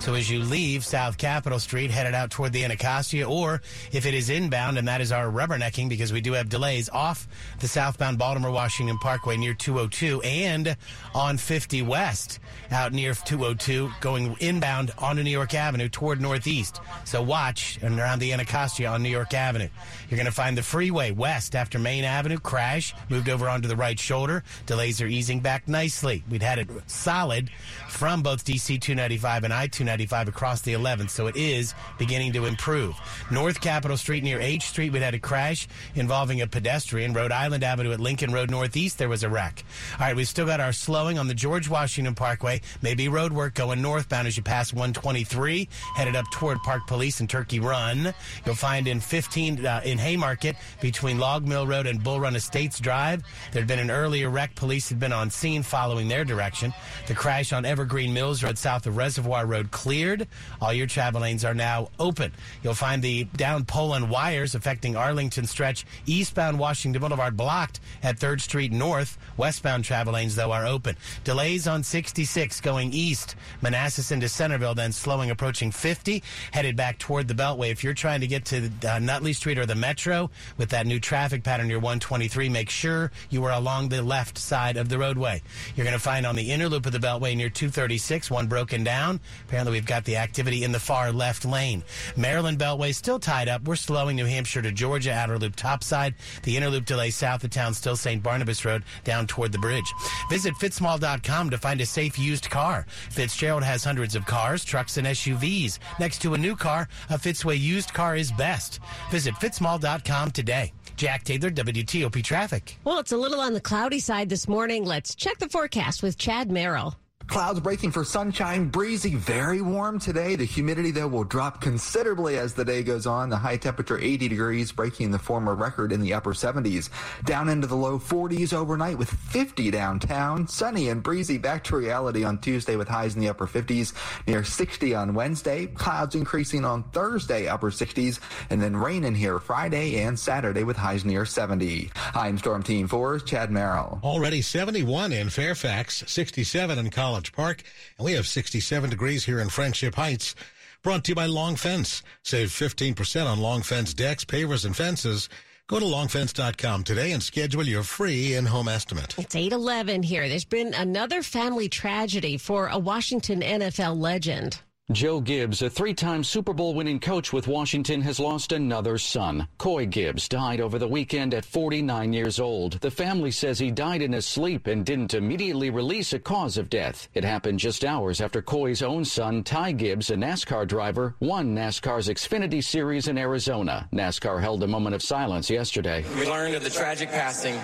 So 0.00 0.14
as 0.14 0.30
you 0.30 0.42
leave 0.42 0.84
South 0.84 1.18
Capitol 1.18 1.58
Street, 1.58 1.90
headed 1.90 2.14
out 2.14 2.30
toward 2.30 2.52
the 2.52 2.64
Anacostia, 2.64 3.28
or 3.28 3.60
if 3.90 4.06
it 4.06 4.14
is 4.14 4.30
inbound, 4.30 4.78
and 4.78 4.86
that 4.86 5.00
is 5.00 5.10
our 5.10 5.26
rubbernecking 5.26 5.88
because 5.88 6.12
we 6.12 6.20
do 6.20 6.32
have 6.34 6.48
delays 6.48 6.88
off 6.88 7.26
the 7.58 7.66
southbound 7.66 8.16
Baltimore 8.16 8.52
Washington 8.52 8.96
Parkway 8.98 9.36
near 9.36 9.54
202 9.54 10.22
and 10.22 10.76
on 11.14 11.36
50 11.36 11.82
West 11.82 12.38
out 12.70 12.92
near 12.92 13.12
202 13.12 13.90
going 14.00 14.36
inbound 14.38 14.92
onto 14.98 15.24
New 15.24 15.30
York 15.30 15.52
Avenue 15.52 15.88
toward 15.88 16.20
Northeast. 16.20 16.80
So 17.04 17.20
watch 17.20 17.78
and 17.82 17.98
around 17.98 18.20
the 18.20 18.32
Anacostia 18.32 18.86
on 18.86 19.02
New 19.02 19.10
York 19.10 19.34
Avenue. 19.34 19.68
You're 20.08 20.16
going 20.16 20.26
to 20.26 20.32
find 20.32 20.56
the 20.56 20.62
freeway 20.62 21.10
west 21.10 21.56
after 21.56 21.78
Main 21.78 22.04
Avenue 22.04 22.38
crash 22.38 22.94
moved 23.08 23.28
over 23.28 23.48
onto 23.48 23.66
the 23.66 23.76
right 23.76 23.98
shoulder. 23.98 24.44
Delays 24.64 25.02
are 25.02 25.06
easing 25.06 25.40
back 25.40 25.66
nicely. 25.66 26.22
We'd 26.30 26.42
had 26.42 26.60
it 26.60 26.68
solid 26.86 27.50
from 27.88 28.22
both 28.22 28.44
DC 28.44 28.80
295 28.80 29.44
and 29.44 29.52
I 29.52 29.66
295 29.66 29.87
across 29.88 30.60
the 30.62 30.72
11th, 30.74 31.10
so 31.10 31.26
it 31.26 31.36
is 31.36 31.74
beginning 31.98 32.32
to 32.32 32.46
improve. 32.46 32.94
North 33.30 33.60
Capitol 33.60 33.96
Street 33.96 34.22
near 34.22 34.40
H 34.40 34.64
Street, 34.64 34.92
we 34.92 35.00
had 35.00 35.14
a 35.14 35.18
crash 35.18 35.68
involving 35.94 36.40
a 36.40 36.46
pedestrian. 36.46 37.12
Rhode 37.12 37.32
Island 37.32 37.64
Avenue 37.64 37.92
at 37.92 38.00
Lincoln 38.00 38.32
Road 38.32 38.50
Northeast, 38.50 38.98
there 38.98 39.08
was 39.08 39.22
a 39.22 39.28
wreck. 39.28 39.64
All 39.94 40.06
right, 40.06 40.16
we've 40.16 40.28
still 40.28 40.46
got 40.46 40.60
our 40.60 40.72
slowing 40.72 41.18
on 41.18 41.28
the 41.28 41.34
George 41.34 41.68
Washington 41.68 42.14
Parkway. 42.14 42.60
Maybe 42.82 43.08
road 43.08 43.32
work 43.32 43.54
going 43.54 43.82
northbound 43.82 44.26
as 44.26 44.36
you 44.36 44.42
pass 44.42 44.72
123, 44.72 45.68
headed 45.94 46.16
up 46.16 46.26
toward 46.32 46.58
Park 46.58 46.86
Police 46.86 47.20
and 47.20 47.28
Turkey 47.28 47.60
Run. 47.60 48.12
You'll 48.44 48.54
find 48.54 48.86
in 48.88 49.00
15 49.00 49.64
uh, 49.64 49.80
in 49.84 49.98
Haymarket 49.98 50.56
between 50.80 51.18
Log 51.18 51.46
Mill 51.46 51.66
Road 51.66 51.86
and 51.86 52.02
Bull 52.02 52.20
Run 52.20 52.36
Estates 52.36 52.80
Drive. 52.80 53.22
There 53.52 53.62
had 53.62 53.68
been 53.68 53.78
an 53.78 53.90
earlier 53.90 54.30
wreck. 54.30 54.54
Police 54.54 54.88
had 54.88 55.00
been 55.00 55.12
on 55.12 55.30
scene 55.30 55.62
following 55.62 56.08
their 56.08 56.24
direction. 56.24 56.72
The 57.06 57.14
crash 57.14 57.52
on 57.52 57.64
Evergreen 57.64 58.12
Mills 58.12 58.42
Road 58.42 58.58
south 58.58 58.86
of 58.86 58.96
Reservoir 58.96 59.46
Road 59.46 59.70
cleared. 59.78 60.26
All 60.60 60.72
your 60.72 60.88
travel 60.88 61.20
lanes 61.20 61.44
are 61.44 61.54
now 61.54 61.90
open. 62.00 62.32
You'll 62.64 62.74
find 62.74 63.00
the 63.00 63.24
down 63.36 63.64
pole 63.64 63.94
and 63.94 64.10
wires 64.10 64.56
affecting 64.56 64.96
Arlington 64.96 65.46
stretch 65.46 65.86
eastbound 66.04 66.58
Washington 66.58 67.00
Boulevard 67.00 67.36
blocked 67.36 67.78
at 68.02 68.18
3rd 68.18 68.40
Street 68.40 68.72
North. 68.72 69.18
Westbound 69.36 69.84
travel 69.84 70.14
lanes, 70.14 70.34
though, 70.34 70.50
are 70.50 70.66
open. 70.66 70.96
Delays 71.22 71.68
on 71.68 71.84
66 71.84 72.60
going 72.60 72.92
east, 72.92 73.36
Manassas 73.62 74.10
into 74.10 74.28
Centerville, 74.28 74.74
then 74.74 74.90
slowing 74.90 75.30
approaching 75.30 75.70
50, 75.70 76.24
headed 76.50 76.74
back 76.74 76.98
toward 76.98 77.28
the 77.28 77.34
Beltway. 77.34 77.70
If 77.70 77.84
you're 77.84 77.94
trying 77.94 78.20
to 78.20 78.26
get 78.26 78.44
to 78.46 78.68
uh, 78.84 78.98
Nutley 78.98 79.32
Street 79.32 79.58
or 79.58 79.66
the 79.66 79.76
Metro 79.76 80.28
with 80.56 80.70
that 80.70 80.88
new 80.88 80.98
traffic 80.98 81.44
pattern 81.44 81.68
near 81.68 81.78
123, 81.78 82.48
make 82.48 82.68
sure 82.68 83.12
you 83.30 83.44
are 83.44 83.52
along 83.52 83.90
the 83.90 84.02
left 84.02 84.38
side 84.38 84.76
of 84.76 84.88
the 84.88 84.98
roadway. 84.98 85.40
You're 85.76 85.84
going 85.84 85.96
to 85.96 86.02
find 86.02 86.26
on 86.26 86.34
the 86.34 86.50
inner 86.50 86.68
loop 86.68 86.84
of 86.84 86.90
the 86.90 86.98
Beltway 86.98 87.36
near 87.36 87.48
236, 87.48 88.28
one 88.28 88.48
broken 88.48 88.82
down. 88.82 89.20
Apparently, 89.46 89.67
we've 89.70 89.86
got 89.86 90.04
the 90.04 90.16
activity 90.16 90.64
in 90.64 90.72
the 90.72 90.80
far 90.80 91.12
left 91.12 91.44
lane. 91.44 91.82
Maryland 92.16 92.58
Beltway 92.58 92.94
still 92.94 93.18
tied 93.18 93.48
up. 93.48 93.62
We're 93.64 93.76
slowing 93.76 94.16
New 94.16 94.24
Hampshire 94.24 94.62
to 94.62 94.72
Georgia, 94.72 95.12
outer 95.12 95.38
loop 95.38 95.56
topside. 95.56 96.14
The 96.42 96.56
inner 96.56 96.70
loop 96.70 96.84
delay 96.84 97.10
south 97.10 97.44
of 97.44 97.50
town, 97.50 97.74
still 97.74 97.96
St. 97.96 98.22
Barnabas 98.22 98.64
Road 98.64 98.84
down 99.04 99.26
toward 99.26 99.52
the 99.52 99.58
bridge. 99.58 99.92
Visit 100.30 100.54
fitzmall.com 100.54 101.50
to 101.50 101.58
find 101.58 101.80
a 101.80 101.86
safe 101.86 102.18
used 102.18 102.50
car. 102.50 102.86
Fitzgerald 103.10 103.62
has 103.62 103.84
hundreds 103.84 104.14
of 104.14 104.26
cars, 104.26 104.64
trucks, 104.64 104.96
and 104.96 105.06
SUVs. 105.06 105.78
Next 105.98 106.20
to 106.22 106.34
a 106.34 106.38
new 106.38 106.56
car, 106.56 106.88
a 107.10 107.18
Fitzway 107.18 107.58
used 107.58 107.92
car 107.92 108.16
is 108.16 108.32
best. 108.32 108.80
Visit 109.10 109.34
fitzmall.com 109.34 110.30
today. 110.30 110.72
Jack 110.96 111.24
Taylor, 111.24 111.50
WTOP 111.50 112.24
Traffic. 112.24 112.76
Well, 112.84 112.98
it's 112.98 113.12
a 113.12 113.16
little 113.16 113.40
on 113.40 113.54
the 113.54 113.60
cloudy 113.60 114.00
side 114.00 114.28
this 114.28 114.48
morning. 114.48 114.84
Let's 114.84 115.14
check 115.14 115.38
the 115.38 115.48
forecast 115.48 116.02
with 116.02 116.18
Chad 116.18 116.50
Merrill. 116.50 116.96
Clouds 117.28 117.60
breaking 117.60 117.90
for 117.90 118.04
sunshine, 118.04 118.68
breezy, 118.68 119.14
very 119.14 119.60
warm 119.60 119.98
today. 119.98 120.34
The 120.34 120.46
humidity, 120.46 120.90
though, 120.90 121.08
will 121.08 121.24
drop 121.24 121.60
considerably 121.60 122.38
as 122.38 122.54
the 122.54 122.64
day 122.64 122.82
goes 122.82 123.06
on. 123.06 123.28
The 123.28 123.36
high 123.36 123.58
temperature 123.58 123.98
80 123.98 124.28
degrees, 124.28 124.72
breaking 124.72 125.10
the 125.10 125.18
former 125.18 125.54
record 125.54 125.92
in 125.92 126.00
the 126.00 126.14
upper 126.14 126.32
70s. 126.32 126.88
Down 127.26 127.50
into 127.50 127.66
the 127.66 127.76
low 127.76 127.98
40s 127.98 128.54
overnight 128.54 128.96
with 128.96 129.10
50 129.10 129.70
downtown. 129.70 130.48
Sunny 130.48 130.88
and 130.88 131.02
breezy 131.02 131.36
back 131.36 131.64
to 131.64 131.76
reality 131.76 132.24
on 132.24 132.38
Tuesday 132.38 132.76
with 132.76 132.88
highs 132.88 133.14
in 133.14 133.20
the 133.20 133.28
upper 133.28 133.46
50s, 133.46 133.92
near 134.26 134.42
60 134.42 134.94
on 134.94 135.12
Wednesday. 135.12 135.66
Clouds 135.66 136.14
increasing 136.14 136.64
on 136.64 136.82
Thursday, 136.92 137.46
upper 137.46 137.70
60s, 137.70 138.20
and 138.48 138.62
then 138.62 138.74
rain 138.74 139.04
in 139.04 139.14
here 139.14 139.38
Friday 139.38 140.00
and 140.00 140.18
Saturday 140.18 140.64
with 140.64 140.78
highs 140.78 141.04
near 141.04 141.26
70. 141.26 141.90
I'm 142.14 142.38
Storm 142.38 142.62
Team 142.62 142.88
4's 142.88 143.22
Chad 143.22 143.50
Merrill. 143.50 144.00
Already 144.02 144.40
71 144.40 145.12
in 145.12 145.28
Fairfax, 145.28 146.04
67 146.06 146.78
in 146.78 146.88
College. 146.88 147.17
College 147.18 147.32
Park, 147.32 147.62
and 147.98 148.04
we 148.04 148.12
have 148.12 148.28
67 148.28 148.90
degrees 148.90 149.24
here 149.24 149.40
in 149.40 149.48
Friendship 149.48 149.96
Heights. 149.96 150.36
Brought 150.84 151.02
to 151.04 151.10
you 151.10 151.14
by 151.16 151.26
Long 151.26 151.56
Fence. 151.56 152.04
Save 152.22 152.50
15% 152.50 153.26
on 153.26 153.40
Long 153.40 153.62
Fence 153.62 153.92
decks, 153.92 154.24
pavers, 154.24 154.64
and 154.64 154.76
fences. 154.76 155.28
Go 155.66 155.80
to 155.80 155.84
longfence.com 155.84 156.84
today 156.84 157.10
and 157.10 157.20
schedule 157.20 157.64
your 157.64 157.82
free 157.82 158.34
in-home 158.34 158.68
estimate. 158.68 159.18
It's 159.18 159.34
811 159.34 160.04
here. 160.04 160.28
There's 160.28 160.44
been 160.44 160.74
another 160.74 161.22
family 161.22 161.68
tragedy 161.68 162.36
for 162.36 162.68
a 162.68 162.78
Washington 162.78 163.40
NFL 163.40 163.98
legend. 163.98 164.60
Joe 164.90 165.20
Gibbs, 165.20 165.60
a 165.60 165.68
three-time 165.68 166.24
Super 166.24 166.54
Bowl 166.54 166.72
winning 166.72 166.98
coach 166.98 167.30
with 167.30 167.46
Washington, 167.46 168.00
has 168.00 168.18
lost 168.18 168.52
another 168.52 168.96
son. 168.96 169.46
Coy 169.58 169.84
Gibbs 169.84 170.30
died 170.30 170.62
over 170.62 170.78
the 170.78 170.88
weekend 170.88 171.34
at 171.34 171.44
49 171.44 172.14
years 172.14 172.40
old. 172.40 172.80
The 172.80 172.90
family 172.90 173.30
says 173.30 173.58
he 173.58 173.70
died 173.70 174.00
in 174.00 174.14
his 174.14 174.24
sleep 174.24 174.66
and 174.66 174.86
didn't 174.86 175.12
immediately 175.12 175.68
release 175.68 176.14
a 176.14 176.18
cause 176.18 176.56
of 176.56 176.70
death. 176.70 177.06
It 177.12 177.22
happened 177.22 177.58
just 177.58 177.84
hours 177.84 178.22
after 178.22 178.40
Coy's 178.40 178.80
own 178.80 179.04
son, 179.04 179.44
Ty 179.44 179.72
Gibbs, 179.72 180.08
a 180.08 180.14
NASCAR 180.14 180.66
driver, 180.66 181.14
won 181.20 181.54
NASCAR's 181.54 182.08
Xfinity 182.08 182.64
Series 182.64 183.08
in 183.08 183.18
Arizona. 183.18 183.90
NASCAR 183.92 184.40
held 184.40 184.62
a 184.62 184.66
moment 184.66 184.94
of 184.94 185.02
silence 185.02 185.50
yesterday. 185.50 186.02
We 186.18 186.26
learned 186.26 186.54
of 186.54 186.64
the 186.64 186.70
tragic 186.70 187.10
passing 187.10 187.60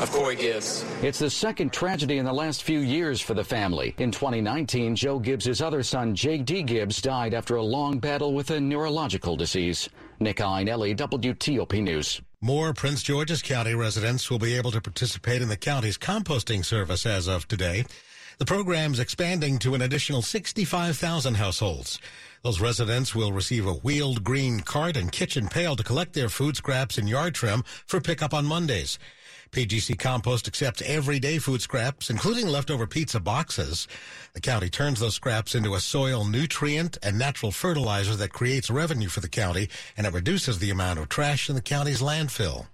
of 0.00 0.12
Coy 0.12 0.36
Gibbs. 0.36 0.84
It's 1.02 1.18
the 1.18 1.30
second 1.30 1.72
tragedy 1.72 2.18
in 2.18 2.24
the 2.24 2.32
last 2.32 2.62
few 2.62 2.80
years 2.80 3.20
for 3.20 3.34
the 3.34 3.44
family. 3.44 3.94
In 3.98 4.10
2019, 4.10 4.94
Joe 4.94 5.18
Gibbs' 5.18 5.62
other 5.62 5.82
son, 5.82 6.14
J.D. 6.14 6.55
Gibbs, 6.62 7.00
died 7.00 7.34
after 7.34 7.56
a 7.56 7.62
long 7.62 7.98
battle 7.98 8.32
with 8.32 8.50
a 8.50 8.60
neurological 8.60 9.36
disease. 9.36 9.88
Nick 10.20 10.38
Iannelli, 10.38 10.96
WTOP 10.96 11.82
News. 11.82 12.20
More 12.40 12.72
Prince 12.72 13.02
George's 13.02 13.42
County 13.42 13.74
residents 13.74 14.30
will 14.30 14.38
be 14.38 14.54
able 14.54 14.70
to 14.70 14.80
participate 14.80 15.42
in 15.42 15.48
the 15.48 15.56
county's 15.56 15.98
composting 15.98 16.64
service 16.64 17.06
as 17.06 17.26
of 17.26 17.48
today. 17.48 17.84
The 18.38 18.44
program's 18.44 19.00
expanding 19.00 19.58
to 19.60 19.74
an 19.74 19.82
additional 19.82 20.20
65,000 20.20 21.34
households. 21.34 21.98
Those 22.42 22.60
residents 22.60 23.14
will 23.14 23.32
receive 23.32 23.66
a 23.66 23.72
wheeled 23.72 24.22
green 24.22 24.60
cart 24.60 24.96
and 24.96 25.10
kitchen 25.10 25.48
pail 25.48 25.74
to 25.74 25.82
collect 25.82 26.12
their 26.12 26.28
food 26.28 26.56
scraps 26.56 26.98
and 26.98 27.08
yard 27.08 27.34
trim 27.34 27.64
for 27.86 28.00
pickup 28.00 28.34
on 28.34 28.44
Mondays. 28.44 28.98
PGC 29.50 29.98
Compost 29.98 30.48
accepts 30.48 30.82
everyday 30.82 31.38
food 31.38 31.62
scraps, 31.62 32.10
including 32.10 32.46
leftover 32.46 32.86
pizza 32.86 33.20
boxes. 33.20 33.88
The 34.34 34.40
county 34.40 34.68
turns 34.68 35.00
those 35.00 35.14
scraps 35.14 35.54
into 35.54 35.74
a 35.74 35.80
soil 35.80 36.24
nutrient 36.24 36.98
and 37.02 37.18
natural 37.18 37.52
fertilizer 37.52 38.16
that 38.16 38.32
creates 38.32 38.70
revenue 38.70 39.08
for 39.08 39.20
the 39.20 39.28
county, 39.28 39.68
and 39.96 40.06
it 40.06 40.12
reduces 40.12 40.58
the 40.58 40.70
amount 40.70 40.98
of 40.98 41.08
trash 41.08 41.48
in 41.48 41.54
the 41.54 41.62
county's 41.62 42.02
landfill. 42.02 42.66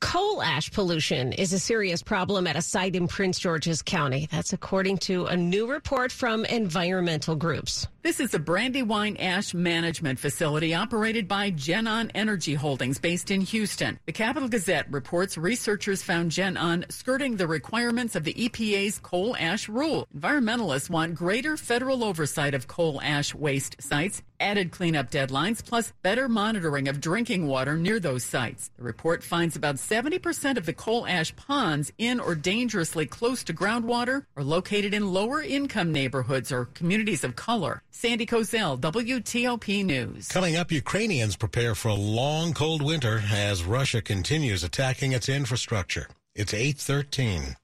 Coal 0.00 0.40
ash 0.42 0.70
pollution 0.70 1.32
is 1.32 1.52
a 1.52 1.58
serious 1.58 2.02
problem 2.04 2.46
at 2.46 2.54
a 2.54 2.62
site 2.62 2.94
in 2.94 3.08
Prince 3.08 3.40
George's 3.40 3.82
County. 3.82 4.28
That's 4.30 4.52
according 4.52 4.98
to 4.98 5.26
a 5.26 5.36
new 5.36 5.66
report 5.66 6.12
from 6.12 6.44
environmental 6.44 7.34
groups. 7.34 7.88
This 8.02 8.20
is 8.20 8.32
a 8.32 8.38
Brandywine 8.38 9.16
Ash 9.16 9.52
Management 9.52 10.20
Facility 10.20 10.72
operated 10.72 11.26
by 11.26 11.50
GenOn 11.50 12.12
Energy 12.14 12.54
Holdings 12.54 12.98
based 12.98 13.32
in 13.32 13.40
Houston. 13.40 13.98
The 14.06 14.12
Capital 14.12 14.48
Gazette 14.48 14.90
reports 14.90 15.36
researchers 15.36 16.02
found 16.02 16.30
GenOn 16.30 16.90
skirting 16.92 17.36
the 17.36 17.48
requirements 17.48 18.14
of 18.14 18.22
the 18.22 18.34
EPA's 18.34 19.00
coal 19.00 19.36
ash 19.36 19.68
rule. 19.68 20.06
Environmentalists 20.16 20.88
want 20.88 21.16
greater 21.16 21.56
federal 21.56 22.04
oversight 22.04 22.54
of 22.54 22.68
coal 22.68 23.00
ash 23.02 23.34
waste 23.34 23.82
sites, 23.82 24.22
added 24.38 24.70
cleanup 24.70 25.10
deadlines, 25.10 25.62
plus 25.62 25.92
better 26.02 26.28
monitoring 26.28 26.86
of 26.86 27.00
drinking 27.00 27.48
water 27.48 27.76
near 27.76 27.98
those 27.98 28.24
sites. 28.24 28.70
The 28.76 28.84
report 28.84 29.24
finds 29.24 29.56
about 29.56 29.80
70% 29.88 30.58
of 30.58 30.66
the 30.66 30.74
coal 30.74 31.06
ash 31.06 31.34
ponds 31.34 31.90
in 31.96 32.20
or 32.20 32.34
dangerously 32.34 33.06
close 33.06 33.42
to 33.44 33.54
groundwater 33.54 34.24
are 34.36 34.44
located 34.44 34.92
in 34.92 35.12
lower 35.12 35.42
income 35.42 35.92
neighborhoods 35.92 36.52
or 36.52 36.66
communities 36.66 37.24
of 37.24 37.36
color. 37.36 37.82
Sandy 37.90 38.26
Kozel, 38.26 38.78
WTOP 38.78 39.84
News. 39.84 40.28
Coming 40.28 40.56
up, 40.56 40.70
Ukrainians 40.70 41.36
prepare 41.36 41.74
for 41.74 41.88
a 41.88 41.94
long, 41.94 42.52
cold 42.52 42.82
winter 42.82 43.22
as 43.32 43.64
Russia 43.64 44.02
continues 44.02 44.62
attacking 44.62 45.12
its 45.12 45.28
infrastructure. 45.28 46.08
It's 46.34 46.52
813. 46.52 47.56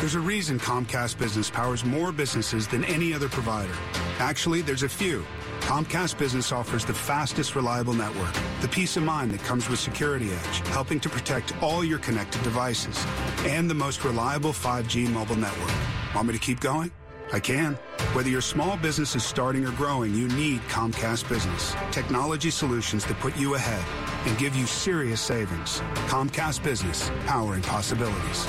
There's 0.00 0.14
a 0.14 0.20
reason 0.20 0.58
Comcast 0.58 1.18
Business 1.18 1.48
powers 1.48 1.84
more 1.84 2.10
businesses 2.10 2.66
than 2.66 2.84
any 2.84 3.14
other 3.14 3.28
provider. 3.28 3.74
Actually, 4.18 4.62
there's 4.62 4.82
a 4.82 4.88
few. 4.88 5.24
Comcast 5.60 6.18
Business 6.18 6.52
offers 6.52 6.84
the 6.84 6.94
fastest, 6.94 7.54
reliable 7.54 7.92
network, 7.94 8.34
the 8.60 8.68
peace 8.68 8.96
of 8.96 9.02
mind 9.04 9.30
that 9.30 9.40
comes 9.44 9.68
with 9.68 9.78
Security 9.78 10.32
Edge, 10.32 10.58
helping 10.68 10.98
to 11.00 11.08
protect 11.08 11.54
all 11.62 11.84
your 11.84 11.98
connected 11.98 12.42
devices, 12.42 13.04
and 13.44 13.70
the 13.70 13.74
most 13.74 14.04
reliable 14.04 14.52
5G 14.52 15.08
mobile 15.10 15.36
network. 15.36 15.72
Want 16.14 16.26
me 16.26 16.32
to 16.32 16.40
keep 16.40 16.60
going? 16.60 16.90
I 17.32 17.38
can. 17.38 17.74
Whether 18.12 18.28
your 18.28 18.40
small 18.40 18.76
business 18.76 19.14
is 19.14 19.24
starting 19.24 19.64
or 19.64 19.70
growing, 19.72 20.14
you 20.14 20.26
need 20.28 20.60
Comcast 20.62 21.28
Business. 21.28 21.74
Technology 21.92 22.50
solutions 22.50 23.04
that 23.04 23.20
put 23.20 23.36
you 23.36 23.54
ahead 23.54 23.84
and 24.26 24.36
give 24.36 24.56
you 24.56 24.66
serious 24.66 25.20
savings. 25.20 25.80
Comcast 26.08 26.64
Business, 26.64 27.10
powering 27.26 27.62
possibilities. 27.62 28.48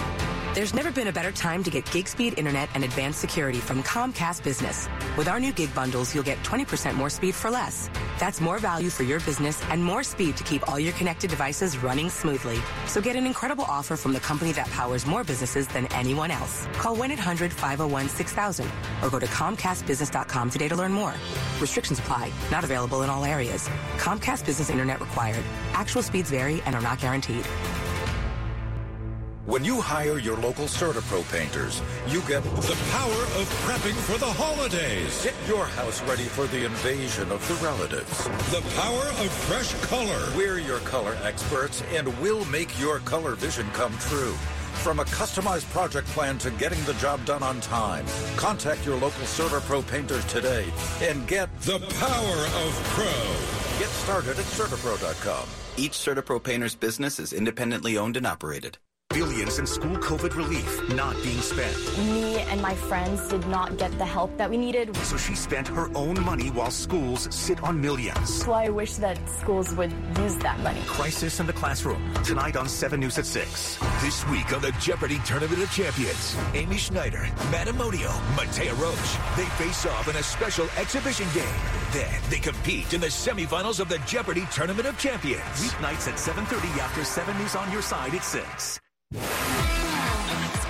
There's 0.53 0.73
never 0.73 0.91
been 0.91 1.07
a 1.07 1.13
better 1.13 1.31
time 1.31 1.63
to 1.63 1.69
get 1.69 1.89
gig 1.93 2.09
speed 2.09 2.37
internet 2.37 2.67
and 2.75 2.83
advanced 2.83 3.21
security 3.21 3.59
from 3.59 3.81
Comcast 3.83 4.43
Business. 4.43 4.89
With 5.17 5.29
our 5.29 5.39
new 5.39 5.53
gig 5.53 5.73
bundles, 5.73 6.13
you'll 6.13 6.25
get 6.25 6.43
20% 6.43 6.93
more 6.95 7.09
speed 7.09 7.35
for 7.35 7.49
less. 7.49 7.89
That's 8.19 8.41
more 8.41 8.59
value 8.59 8.89
for 8.89 9.03
your 9.03 9.21
business 9.21 9.63
and 9.69 9.81
more 9.81 10.03
speed 10.03 10.35
to 10.35 10.43
keep 10.43 10.67
all 10.67 10.77
your 10.77 10.91
connected 10.93 11.29
devices 11.29 11.77
running 11.77 12.09
smoothly. 12.09 12.59
So 12.85 12.99
get 12.99 13.15
an 13.15 13.25
incredible 13.25 13.63
offer 13.63 13.95
from 13.95 14.11
the 14.11 14.19
company 14.19 14.51
that 14.51 14.67
powers 14.71 15.05
more 15.05 15.23
businesses 15.23 15.69
than 15.69 15.85
anyone 15.93 16.31
else. 16.31 16.67
Call 16.73 16.97
1-800-501-6000 16.97 18.69
or 19.03 19.09
go 19.09 19.19
to 19.19 19.27
comcastbusiness.com 19.27 20.49
today 20.49 20.67
to 20.67 20.75
learn 20.75 20.91
more. 20.91 21.15
Restrictions 21.61 21.99
apply. 21.99 22.29
Not 22.51 22.65
available 22.65 23.03
in 23.03 23.09
all 23.09 23.23
areas. 23.23 23.69
Comcast 23.95 24.45
Business 24.45 24.69
Internet 24.69 24.99
required. 24.99 25.45
Actual 25.71 26.01
speeds 26.01 26.29
vary 26.29 26.61
and 26.65 26.75
are 26.75 26.81
not 26.81 26.99
guaranteed. 26.99 27.47
When 29.51 29.65
you 29.65 29.81
hire 29.81 30.17
your 30.17 30.37
local 30.37 30.63
CertaPro 30.63 31.29
painters, 31.29 31.81
you 32.07 32.21
get 32.21 32.41
the 32.41 32.77
power 32.89 33.21
of 33.35 33.51
prepping 33.65 33.99
for 34.07 34.17
the 34.17 34.31
holidays. 34.31 35.25
Get 35.25 35.35
your 35.45 35.65
house 35.65 36.01
ready 36.03 36.23
for 36.23 36.47
the 36.47 36.63
invasion 36.63 37.29
of 37.33 37.45
the 37.49 37.55
relatives. 37.55 38.23
The 38.49 38.63
power 38.79 39.03
of 39.19 39.29
fresh 39.29 39.73
color. 39.89 40.31
We're 40.37 40.59
your 40.59 40.79
color 40.87 41.17
experts 41.21 41.83
and 41.91 42.07
we'll 42.21 42.45
make 42.45 42.79
your 42.79 42.99
color 42.99 43.35
vision 43.35 43.69
come 43.73 43.91
true. 43.97 44.31
From 44.85 45.01
a 45.01 45.03
customized 45.03 45.69
project 45.71 46.07
plan 46.07 46.37
to 46.37 46.51
getting 46.51 46.81
the 46.85 46.93
job 46.93 47.25
done 47.25 47.43
on 47.43 47.59
time, 47.59 48.05
contact 48.37 48.85
your 48.85 48.95
local 48.95 49.25
CertaPro 49.25 49.85
painters 49.85 50.23
today 50.27 50.63
and 51.01 51.27
get 51.27 51.49
the 51.63 51.79
power 51.99 52.39
of 52.63 52.71
pro. 52.95 53.11
Get 53.79 53.89
started 53.89 54.39
at 54.39 54.45
CertaPro.com. 54.45 55.49
Each 55.75 55.97
CertaPro 55.97 56.41
painter's 56.41 56.73
business 56.73 57.19
is 57.19 57.33
independently 57.33 57.97
owned 57.97 58.15
and 58.15 58.25
operated. 58.25 58.77
Billions 59.13 59.59
in 59.59 59.67
school 59.67 59.97
COVID 59.97 60.35
relief 60.35 60.89
not 60.95 61.21
being 61.21 61.41
spent. 61.41 61.77
Me 61.97 62.39
and 62.39 62.61
my 62.61 62.73
friends 62.73 63.27
did 63.27 63.45
not 63.47 63.77
get 63.77 63.91
the 63.97 64.05
help 64.05 64.37
that 64.37 64.49
we 64.49 64.55
needed. 64.55 64.95
So 64.97 65.17
she 65.17 65.35
spent 65.35 65.67
her 65.67 65.89
own 65.95 66.23
money 66.23 66.49
while 66.49 66.71
schools 66.71 67.27
sit 67.29 67.61
on 67.61 67.81
millions. 67.81 68.33
So 68.33 68.53
I 68.53 68.69
wish 68.69 68.95
that 68.95 69.19
schools 69.27 69.75
would 69.75 69.91
use 70.17 70.37
that 70.37 70.59
money. 70.61 70.81
Crisis 70.85 71.41
in 71.41 71.45
the 71.45 71.51
Classroom, 71.51 72.13
tonight 72.23 72.55
on 72.55 72.69
7 72.69 73.01
News 73.01 73.17
at 73.17 73.25
6. 73.25 73.77
This 74.01 74.25
week 74.29 74.53
on 74.53 74.61
the 74.61 74.71
Jeopardy 74.79 75.19
Tournament 75.25 75.61
of 75.61 75.69
Champions, 75.71 76.37
Amy 76.53 76.77
Schneider, 76.77 77.27
Matt 77.51 77.67
Amodio, 77.67 78.11
Mattea 78.35 78.77
Roach, 78.79 79.37
they 79.37 79.45
face 79.61 79.85
off 79.87 80.07
in 80.07 80.15
a 80.15 80.23
special 80.23 80.67
exhibition 80.77 81.27
game. 81.33 81.59
Then 81.91 82.21
they 82.29 82.39
compete 82.39 82.93
in 82.93 83.01
the 83.01 83.07
semifinals 83.07 83.81
of 83.81 83.89
the 83.89 83.99
Jeopardy 84.07 84.47
Tournament 84.53 84.87
of 84.87 84.97
Champions. 84.97 85.41
Weeknights 85.41 86.07
at 86.07 86.15
7.30 86.15 86.79
after 86.79 87.03
7 87.03 87.37
News 87.37 87.55
on 87.57 87.69
your 87.73 87.81
side 87.81 88.15
at 88.15 88.23
6. 88.23 88.79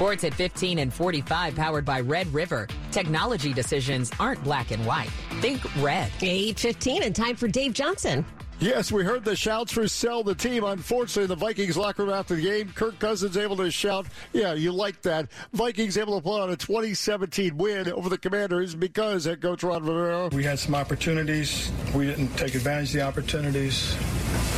Sports 0.01 0.23
at 0.23 0.33
15 0.33 0.79
and 0.79 0.91
45 0.91 1.55
powered 1.55 1.85
by 1.85 1.99
Red 2.01 2.25
River. 2.33 2.67
Technology 2.91 3.53
decisions 3.53 4.09
aren't 4.19 4.43
black 4.43 4.71
and 4.71 4.83
white. 4.83 5.11
Think 5.41 5.63
red. 5.75 6.11
815 6.21 7.03
and 7.03 7.15
time 7.15 7.35
for 7.35 7.47
Dave 7.47 7.73
Johnson. 7.73 8.25
Yes, 8.59 8.91
we 8.91 9.03
heard 9.03 9.23
the 9.23 9.35
shouts 9.35 9.71
for 9.71 9.87
sell 9.87 10.23
the 10.23 10.33
team. 10.33 10.63
Unfortunately, 10.63 11.27
the 11.27 11.35
Vikings 11.35 11.77
locker 11.77 12.03
room 12.03 12.13
after 12.13 12.35
the 12.35 12.41
game, 12.41 12.71
Kirk 12.73 12.97
Cousins 12.97 13.37
able 13.37 13.57
to 13.57 13.69
shout, 13.69 14.07
yeah, 14.33 14.53
you 14.53 14.71
like 14.71 15.01
that. 15.03 15.29
Vikings 15.53 15.97
able 15.97 16.15
to 16.15 16.23
pull 16.23 16.41
out 16.41 16.49
a 16.49 16.57
2017 16.57 17.55
win 17.57 17.91
over 17.91 18.09
the 18.09 18.17
Commanders 18.17 18.73
because 18.73 19.25
head 19.25 19.39
coach 19.39 19.63
Ron 19.63 19.83
Rivera. 19.83 20.29
We 20.29 20.43
had 20.43 20.57
some 20.57 20.73
opportunities. 20.73 21.71
We 21.93 22.07
didn't 22.07 22.35
take 22.37 22.55
advantage 22.55 22.89
of 22.89 22.93
the 22.93 23.01
opportunities. 23.01 23.95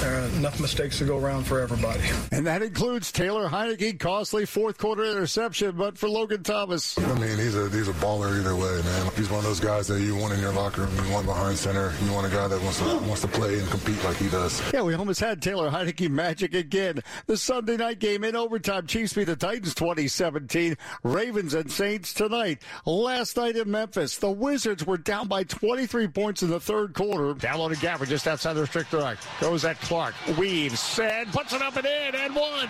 Uh, 0.04 0.30
enough 0.36 0.60
mistakes 0.60 0.98
to 0.98 1.06
go 1.06 1.18
around 1.18 1.46
for 1.46 1.62
everybody. 1.62 2.02
And 2.34 2.46
that 2.46 2.62
includes 2.62 3.10
Taylor 3.12 3.48
Heinicke, 3.48 3.98
costly 4.00 4.46
fourth 4.46 4.78
quarter 4.78 5.06
interception, 5.06 5.78
but 5.78 5.98
for 5.98 6.10
Logan 6.10 6.44
Thomas. 6.44 6.98
I 7.00 7.14
mean, 7.20 7.38
he's 7.38 7.56
a 7.56 7.70
he's 7.70 7.88
a 7.88 7.94
baller 7.94 8.38
either 8.38 8.54
way, 8.54 8.82
man. 8.82 9.12
He's 9.16 9.30
one 9.30 9.40
of 9.40 9.46
those 9.46 9.62
guys 9.62 9.88
that 9.88 10.02
you 10.02 10.16
want 10.16 10.34
in 10.34 10.42
your 10.42 10.52
locker 10.52 10.82
room. 10.82 11.06
You 11.06 11.14
want 11.14 11.26
behind 11.26 11.58
center. 11.58 11.94
You 12.04 12.12
want 12.12 12.28
a 12.28 12.30
guy 12.30 12.50
that 12.50 12.62
wants 12.62 12.80
to 12.80 12.86
wants 12.86 13.22
to 13.22 13.28
play 13.30 13.58
and 13.60 13.70
compete 13.70 14.04
like 14.04 14.18
he 14.18 14.28
does. 14.28 14.62
Yeah, 14.74 14.82
we 14.82 14.94
almost 14.94 15.22
had 15.22 15.42
Taylor 15.42 15.70
Heinicke 15.70 16.10
magic 16.10 16.54
again. 16.54 17.00
The 17.28 17.38
Sunday 17.38 17.78
night 17.78 18.00
game 18.00 18.26
in 18.26 18.36
overtime. 18.36 18.88
Chiefs 18.88 19.14
beat 19.14 19.26
the 19.26 19.38
Titans 19.38 19.74
2017. 19.74 20.76
Ravens 21.04 21.54
and 21.54 21.72
Saints 21.72 22.14
tonight. 22.14 22.62
Last 22.86 23.38
night 23.38 23.56
in 23.56 23.72
Memphis, 23.72 24.18
the 24.18 24.32
Wizards 24.32 24.86
were 24.86 24.98
down 24.98 25.30
by 25.30 25.44
23 25.44 26.08
points 26.10 26.44
in 26.44 26.50
the 26.50 26.60
third 26.60 26.94
quarter. 26.94 27.34
Downloaded 27.36 27.76
Gafford 27.76 28.10
just 28.10 28.28
outside 28.28 28.54
the 28.54 28.62
restricted 28.62 29.00
arc. 29.00 29.20
Goes 29.40 29.64
at 29.64 29.78
Clark. 29.94 30.16
Weaves. 30.40 30.80
Said 30.80 31.28
puts 31.28 31.54
it 31.54 31.62
up 31.62 31.76
and 31.76 31.86
in 31.86 32.16
and 32.16 32.36
one. 32.36 32.68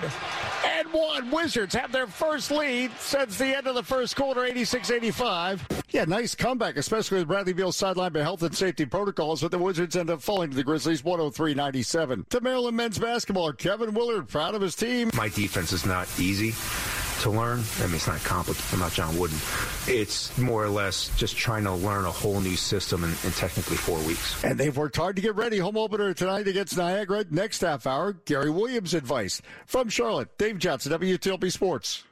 And 0.66 0.92
one. 0.92 1.32
Wizards 1.32 1.74
have 1.74 1.90
their 1.90 2.06
first 2.06 2.52
lead 2.52 2.92
since 3.00 3.38
the 3.38 3.56
end 3.56 3.66
of 3.66 3.76
the 3.76 3.84
first 3.84 4.18
quarter, 4.18 4.42
86-85. 4.42 5.62
Yeah, 5.92 6.04
nice 6.04 6.36
comeback, 6.36 6.76
especially 6.76 7.20
with 7.20 7.30
Bradley 7.30 7.54
Beal 7.54 7.72
sidelined 7.72 8.12
by 8.12 8.20
health 8.20 8.44
and 8.44 8.54
safety 8.54 8.86
protocols, 8.86 9.42
but 9.42 9.52
the 9.52 9.58
Wizards 9.58 9.96
end 9.96 10.10
up 10.10 10.22
falling 10.22 10.50
to 10.50 10.56
the 10.58 10.66
Grizzlies 10.66 11.02
103-97. 11.02 12.28
To 12.28 12.42
Maryland 12.42 12.76
men's 12.76 13.00
basketball, 13.00 13.54
Kevin 13.54 13.94
Willard 13.94 14.28
proud 14.28 14.54
of 14.54 14.62
his 14.62 14.76
team. 14.76 15.10
My 15.14 15.30
defense 15.30 15.72
is 15.72 15.86
not 15.86 16.10
easy 16.20 16.54
to 17.24 17.32
learn. 17.32 17.64
I 17.80 17.88
mean, 17.88 17.96
it's 17.96 18.08
not 18.08 18.24
complicated. 18.24 18.66
I'm 18.74 18.80
not 18.80 18.92
John 18.92 19.18
Wooden. 19.18 19.38
It's 19.88 20.38
more 20.38 20.64
or 20.64 20.70
less 20.70 21.10
just 21.18 21.36
trying 21.36 21.64
to 21.64 21.74
learn 21.74 22.06
a 22.06 22.12
whole 22.12 22.40
new 22.40 22.56
system 22.56 23.04
in, 23.04 23.10
in, 23.10 23.32
technically 23.32 23.78
four 23.78 24.00
weeks. 24.00 24.44
And 24.44 24.60
they've 24.60 24.76
worked 24.76 24.98
hard 24.98 25.16
to 25.16 25.22
get 25.22 25.36
ready. 25.36 25.58
Home 25.58 25.78
opener 25.78 26.14
tonight 26.14 26.48
against 26.48 26.78
Niagara. 26.78 27.26
Next 27.30 27.62
half 27.62 27.88
hour, 27.88 28.14
Gary 28.14 28.50
Williams 28.50 28.94
advice. 28.94 29.42
From 29.66 29.90
Charlotte, 29.90 30.38
Dave 30.38 30.60
Johnson, 30.60 30.92
WTOP 30.92 31.52
Sports. 31.52 32.04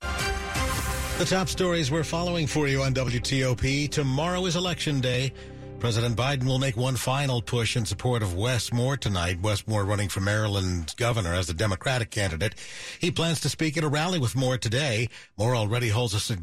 The 0.00 1.26
top 1.26 1.48
stories 1.48 1.90
we're 1.90 2.04
following 2.04 2.46
for 2.46 2.68
you 2.68 2.82
on 2.82 2.94
WTOP. 2.94 3.90
Tomorrow 3.90 4.46
is 4.46 4.54
Election 4.54 5.00
Day. 5.00 5.32
President 5.80 6.16
Biden 6.16 6.44
will 6.44 6.58
make 6.58 6.76
one 6.76 6.96
final 6.96 7.40
push 7.40 7.76
in 7.76 7.86
support 7.86 8.20
of 8.20 8.34
Wes 8.34 8.72
Moore 8.72 8.96
tonight. 8.96 9.40
Wes 9.40 9.64
Moore 9.68 9.84
running 9.84 10.08
for 10.08 10.18
Maryland 10.18 10.92
governor 10.96 11.32
as 11.32 11.46
the 11.46 11.54
Democratic 11.54 12.10
candidate. 12.10 12.56
He 13.00 13.12
plans 13.12 13.40
to 13.42 13.48
speak 13.48 13.76
at 13.76 13.84
a 13.84 13.88
rally 13.88 14.18
with 14.18 14.34
Moore 14.34 14.58
today. 14.58 15.08
Moore 15.36 15.54
already 15.54 15.88
holds 15.88 16.14
a 16.14 16.34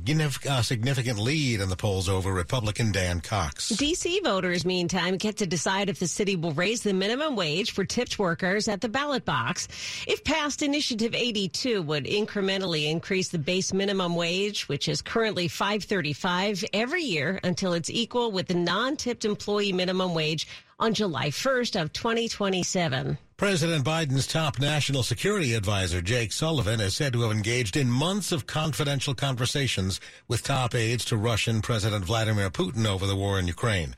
uh, 0.49 0.61
significant 0.61 1.19
lead 1.19 1.59
in 1.59 1.67
the 1.67 1.75
polls 1.75 2.07
over 2.07 2.31
Republican 2.31 2.93
Dan 2.93 3.19
Cox. 3.19 3.69
D.C. 3.69 4.21
voters, 4.23 4.63
meantime, 4.63 5.17
get 5.17 5.35
to 5.37 5.45
decide 5.45 5.89
if 5.89 5.99
the 5.99 6.07
city 6.07 6.37
will 6.37 6.53
raise 6.53 6.83
the 6.83 6.93
minimum 6.93 7.35
wage 7.35 7.71
for 7.71 7.83
tipped 7.83 8.17
workers 8.17 8.69
at 8.69 8.79
the 8.79 8.89
ballot 8.89 9.25
box. 9.25 9.67
If 10.07 10.23
passed, 10.23 10.61
Initiative 10.61 11.13
82 11.13 11.81
would 11.81 12.05
incrementally 12.05 12.89
increase 12.89 13.27
the 13.27 13.37
base 13.37 13.73
minimum 13.73 14.15
wage, 14.15 14.69
which 14.69 14.87
is 14.87 15.01
currently 15.01 15.49
535 15.49 16.63
every 16.71 17.03
year 17.03 17.37
until 17.43 17.73
it's 17.73 17.89
equal 17.89 18.31
with 18.31 18.47
the 18.47 18.53
non-tipped 18.53 19.24
employee 19.25 19.73
minimum 19.73 20.13
wage 20.13 20.47
on 20.79 20.93
July 20.93 21.29
1st 21.29 21.81
of 21.81 21.93
2027. 21.93 23.17
President 23.37 23.83
Biden's 23.83 24.27
top 24.27 24.59
national 24.59 25.03
security 25.03 25.53
advisor, 25.53 26.01
Jake 26.01 26.31
Sullivan, 26.31 26.79
is 26.79 26.95
said 26.95 27.11
to 27.13 27.21
have 27.23 27.31
engaged 27.31 27.75
in 27.75 27.91
months 27.91 28.31
of 28.31 28.47
confidential 28.47 29.13
conversations 29.13 29.99
with 30.29 30.43
top 30.43 30.73
aides 30.73 31.03
to 31.05 31.17
Russian 31.17 31.61
President 31.61 32.05
Vladimir 32.05 32.49
Putin 32.49 32.85
over 32.85 33.05
the 33.05 33.15
war 33.15 33.37
in 33.37 33.47
Ukraine. 33.47 33.95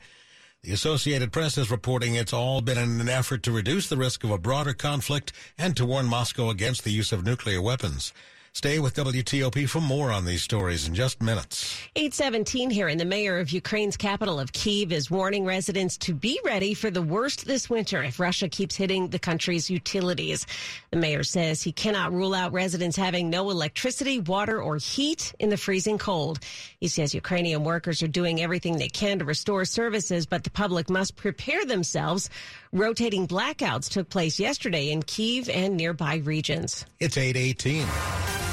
The 0.64 0.72
Associated 0.72 1.32
Press 1.32 1.56
is 1.56 1.70
reporting 1.70 2.16
it's 2.16 2.32
all 2.32 2.60
been 2.60 2.78
in 2.78 3.00
an 3.00 3.08
effort 3.08 3.44
to 3.44 3.52
reduce 3.52 3.88
the 3.88 3.96
risk 3.96 4.24
of 4.24 4.32
a 4.32 4.38
broader 4.38 4.74
conflict 4.74 5.32
and 5.56 5.76
to 5.76 5.86
warn 5.86 6.06
Moscow 6.06 6.50
against 6.50 6.82
the 6.82 6.90
use 6.90 7.12
of 7.12 7.24
nuclear 7.24 7.62
weapons. 7.62 8.12
Stay 8.58 8.80
with 8.80 8.96
WTOP 8.96 9.68
for 9.68 9.80
more 9.80 10.10
on 10.10 10.24
these 10.24 10.42
stories 10.42 10.88
in 10.88 10.92
just 10.92 11.22
minutes. 11.22 11.80
817 11.94 12.70
here, 12.70 12.88
and 12.88 12.98
the 12.98 13.04
mayor 13.04 13.38
of 13.38 13.52
Ukraine's 13.52 13.96
capital 13.96 14.40
of 14.40 14.52
Kiev 14.52 14.90
is 14.90 15.08
warning 15.08 15.44
residents 15.44 15.96
to 15.98 16.12
be 16.12 16.40
ready 16.44 16.74
for 16.74 16.90
the 16.90 17.00
worst 17.00 17.46
this 17.46 17.70
winter 17.70 18.02
if 18.02 18.18
Russia 18.18 18.48
keeps 18.48 18.74
hitting 18.74 19.10
the 19.10 19.18
country's 19.20 19.70
utilities. 19.70 20.44
The 20.90 20.96
mayor 20.96 21.22
says 21.22 21.62
he 21.62 21.70
cannot 21.70 22.12
rule 22.12 22.34
out 22.34 22.52
residents 22.52 22.96
having 22.96 23.30
no 23.30 23.48
electricity, 23.50 24.18
water, 24.18 24.60
or 24.60 24.78
heat 24.78 25.32
in 25.38 25.50
the 25.50 25.56
freezing 25.56 25.98
cold. 25.98 26.40
He 26.80 26.88
says 26.88 27.14
Ukrainian 27.14 27.62
workers 27.62 28.02
are 28.02 28.08
doing 28.08 28.42
everything 28.42 28.76
they 28.76 28.88
can 28.88 29.20
to 29.20 29.24
restore 29.24 29.66
services, 29.66 30.26
but 30.26 30.42
the 30.42 30.50
public 30.50 30.90
must 30.90 31.14
prepare 31.14 31.64
themselves. 31.64 32.28
Rotating 32.72 33.28
blackouts 33.28 33.88
took 33.88 34.10
place 34.10 34.40
yesterday 34.40 34.90
in 34.90 35.04
Kiev 35.04 35.48
and 35.48 35.76
nearby 35.76 36.16
regions. 36.16 36.84
It's 36.98 37.16
818. 37.16 38.47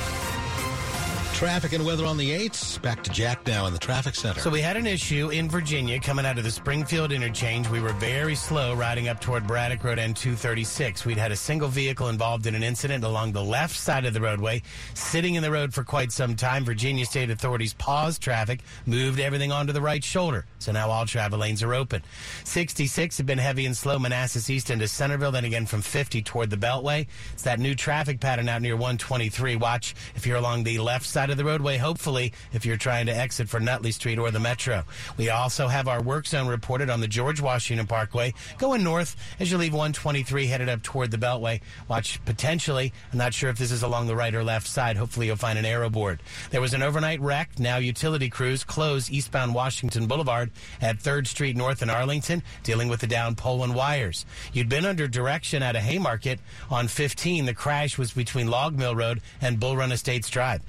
Traffic 1.36 1.74
and 1.74 1.86
weather 1.86 2.06
on 2.06 2.16
the 2.16 2.30
8th. 2.30 2.82
Back 2.82 3.04
to 3.04 3.12
Jack 3.12 3.46
now 3.46 3.66
in 3.66 3.74
the 3.74 3.80
traffic 3.80 4.16
center. 4.16 4.40
So 4.40 4.50
we 4.50 4.62
had 4.62 4.78
an 4.78 4.88
issue 4.88 5.32
in 5.32 5.50
Virginia 5.50 6.00
coming 6.00 6.26
out 6.26 6.38
of 6.38 6.46
the 6.46 6.50
Springfield 6.50 7.12
interchange. 7.12 7.68
We 7.68 7.82
were 7.82 7.92
very 7.92 8.36
slow 8.36 8.74
riding 8.74 9.10
up 9.10 9.20
toward 9.20 9.46
Braddock 9.46 9.84
Road 9.84 10.00
and 10.00 10.16
236. 10.16 11.04
We'd 11.04 11.18
had 11.18 11.34
a 11.34 11.36
single 11.36 11.68
vehicle 11.68 12.08
involved 12.08 12.48
in 12.48 12.56
an 12.56 12.64
incident 12.64 13.04
along 13.04 13.34
the 13.34 13.44
left 13.44 13.76
side 13.76 14.06
of 14.06 14.14
the 14.14 14.22
roadway, 14.22 14.62
sitting 14.94 15.36
in 15.36 15.44
the 15.44 15.52
road 15.52 15.74
for 15.74 15.84
quite 15.84 16.14
some 16.14 16.38
time. 16.38 16.64
Virginia 16.64 17.06
State 17.06 17.30
authorities 17.30 17.74
paused 17.74 18.22
traffic, 18.22 18.62
moved 18.86 19.20
everything 19.20 19.52
onto 19.52 19.74
the 19.74 19.82
right 19.82 20.06
shoulder. 20.06 20.46
So 20.60 20.72
now 20.72 20.90
all 20.90 21.06
travel 21.06 21.40
lanes 21.40 21.62
are 21.62 21.74
open. 21.74 22.02
66 22.46 23.18
had 23.18 23.26
been 23.26 23.40
heavy 23.40 23.66
and 23.66 23.76
slow 23.76 24.00
Manassas 24.00 24.50
East 24.50 24.70
into 24.70 24.88
Centerville, 24.88 25.34
then 25.34 25.44
again 25.44 25.66
from 25.66 25.82
50 25.82 26.22
toward 26.22 26.50
the 26.50 26.56
Beltway. 26.56 27.08
It's 27.34 27.44
that 27.44 27.60
new 27.60 27.76
traffic 27.76 28.22
pattern 28.22 28.48
out 28.48 28.62
near 28.62 28.76
123. 28.78 29.58
Watch 29.58 29.96
if 30.16 30.26
you're 30.26 30.38
along 30.38 30.64
the 30.64 30.80
left 30.80 31.06
side 31.06 31.25
of 31.30 31.38
the 31.38 31.46
roadway, 31.46 31.78
hopefully, 31.78 32.34
if 32.54 32.66
you're 32.66 32.78
trying 32.78 33.06
to 33.08 33.16
exit 33.16 33.50
for 33.50 33.60
Nutley 33.60 33.92
Street 33.92 34.20
or 34.20 34.32
the 34.32 34.40
Metro. 34.40 34.84
We 35.18 35.30
also 35.30 35.68
have 35.68 35.88
our 35.88 36.02
work 36.02 36.28
zone 36.28 36.48
reported 36.48 36.90
on 36.90 37.00
the 37.00 37.08
George 37.08 37.42
Washington 37.42 37.88
Parkway 37.88 38.34
going 38.58 38.84
north 38.84 39.16
as 39.40 39.52
you 39.52 39.58
leave 39.58 39.74
123 39.74 40.48
headed 40.48 40.70
up 40.70 40.84
toward 40.84 41.12
the 41.12 41.18
Beltway. 41.18 41.62
Watch 41.88 42.24
potentially, 42.26 42.94
I'm 43.12 43.18
not 43.18 43.34
sure 43.34 43.50
if 43.50 43.58
this 43.58 43.72
is 43.72 43.84
along 43.84 44.08
the 44.08 44.16
right 44.16 44.34
or 44.34 44.44
left 44.44 44.68
side. 44.68 44.98
Hopefully, 44.98 45.28
you'll 45.28 45.36
find 45.36 45.58
an 45.58 45.66
arrow 45.66 45.90
board. 45.90 46.22
There 46.52 46.62
was 46.62 46.74
an 46.74 46.84
overnight 46.84 47.22
wreck. 47.22 47.60
Now, 47.60 47.78
utility 47.78 48.30
crews 48.30 48.64
close 48.64 49.10
eastbound 49.10 49.54
Washington 49.54 50.08
Boulevard 50.08 50.52
at 50.82 51.00
3rd 51.00 51.28
Street 51.28 51.56
North 51.56 51.82
in 51.82 51.90
Arlington, 51.90 52.44
dealing 52.64 52.88
with 52.88 53.02
the 53.02 53.08
down 53.08 53.36
pole 53.36 53.64
and 53.64 53.76
wires. 53.76 54.26
You'd 54.54 54.70
been 54.70 54.86
under 54.86 55.08
direction 55.08 55.64
at 55.64 55.76
a 55.76 55.80
Haymarket 55.80 56.40
on 56.70 56.88
15. 56.88 57.46
The 57.46 57.54
crash 57.54 57.98
was 57.98 58.14
between 58.14 58.48
Log 58.48 58.78
Mill 58.78 58.96
Road 58.96 59.22
and 59.42 59.60
Bull 59.60 59.78
Run 59.78 59.92
Estates 59.92 60.30
Drive. 60.30 60.62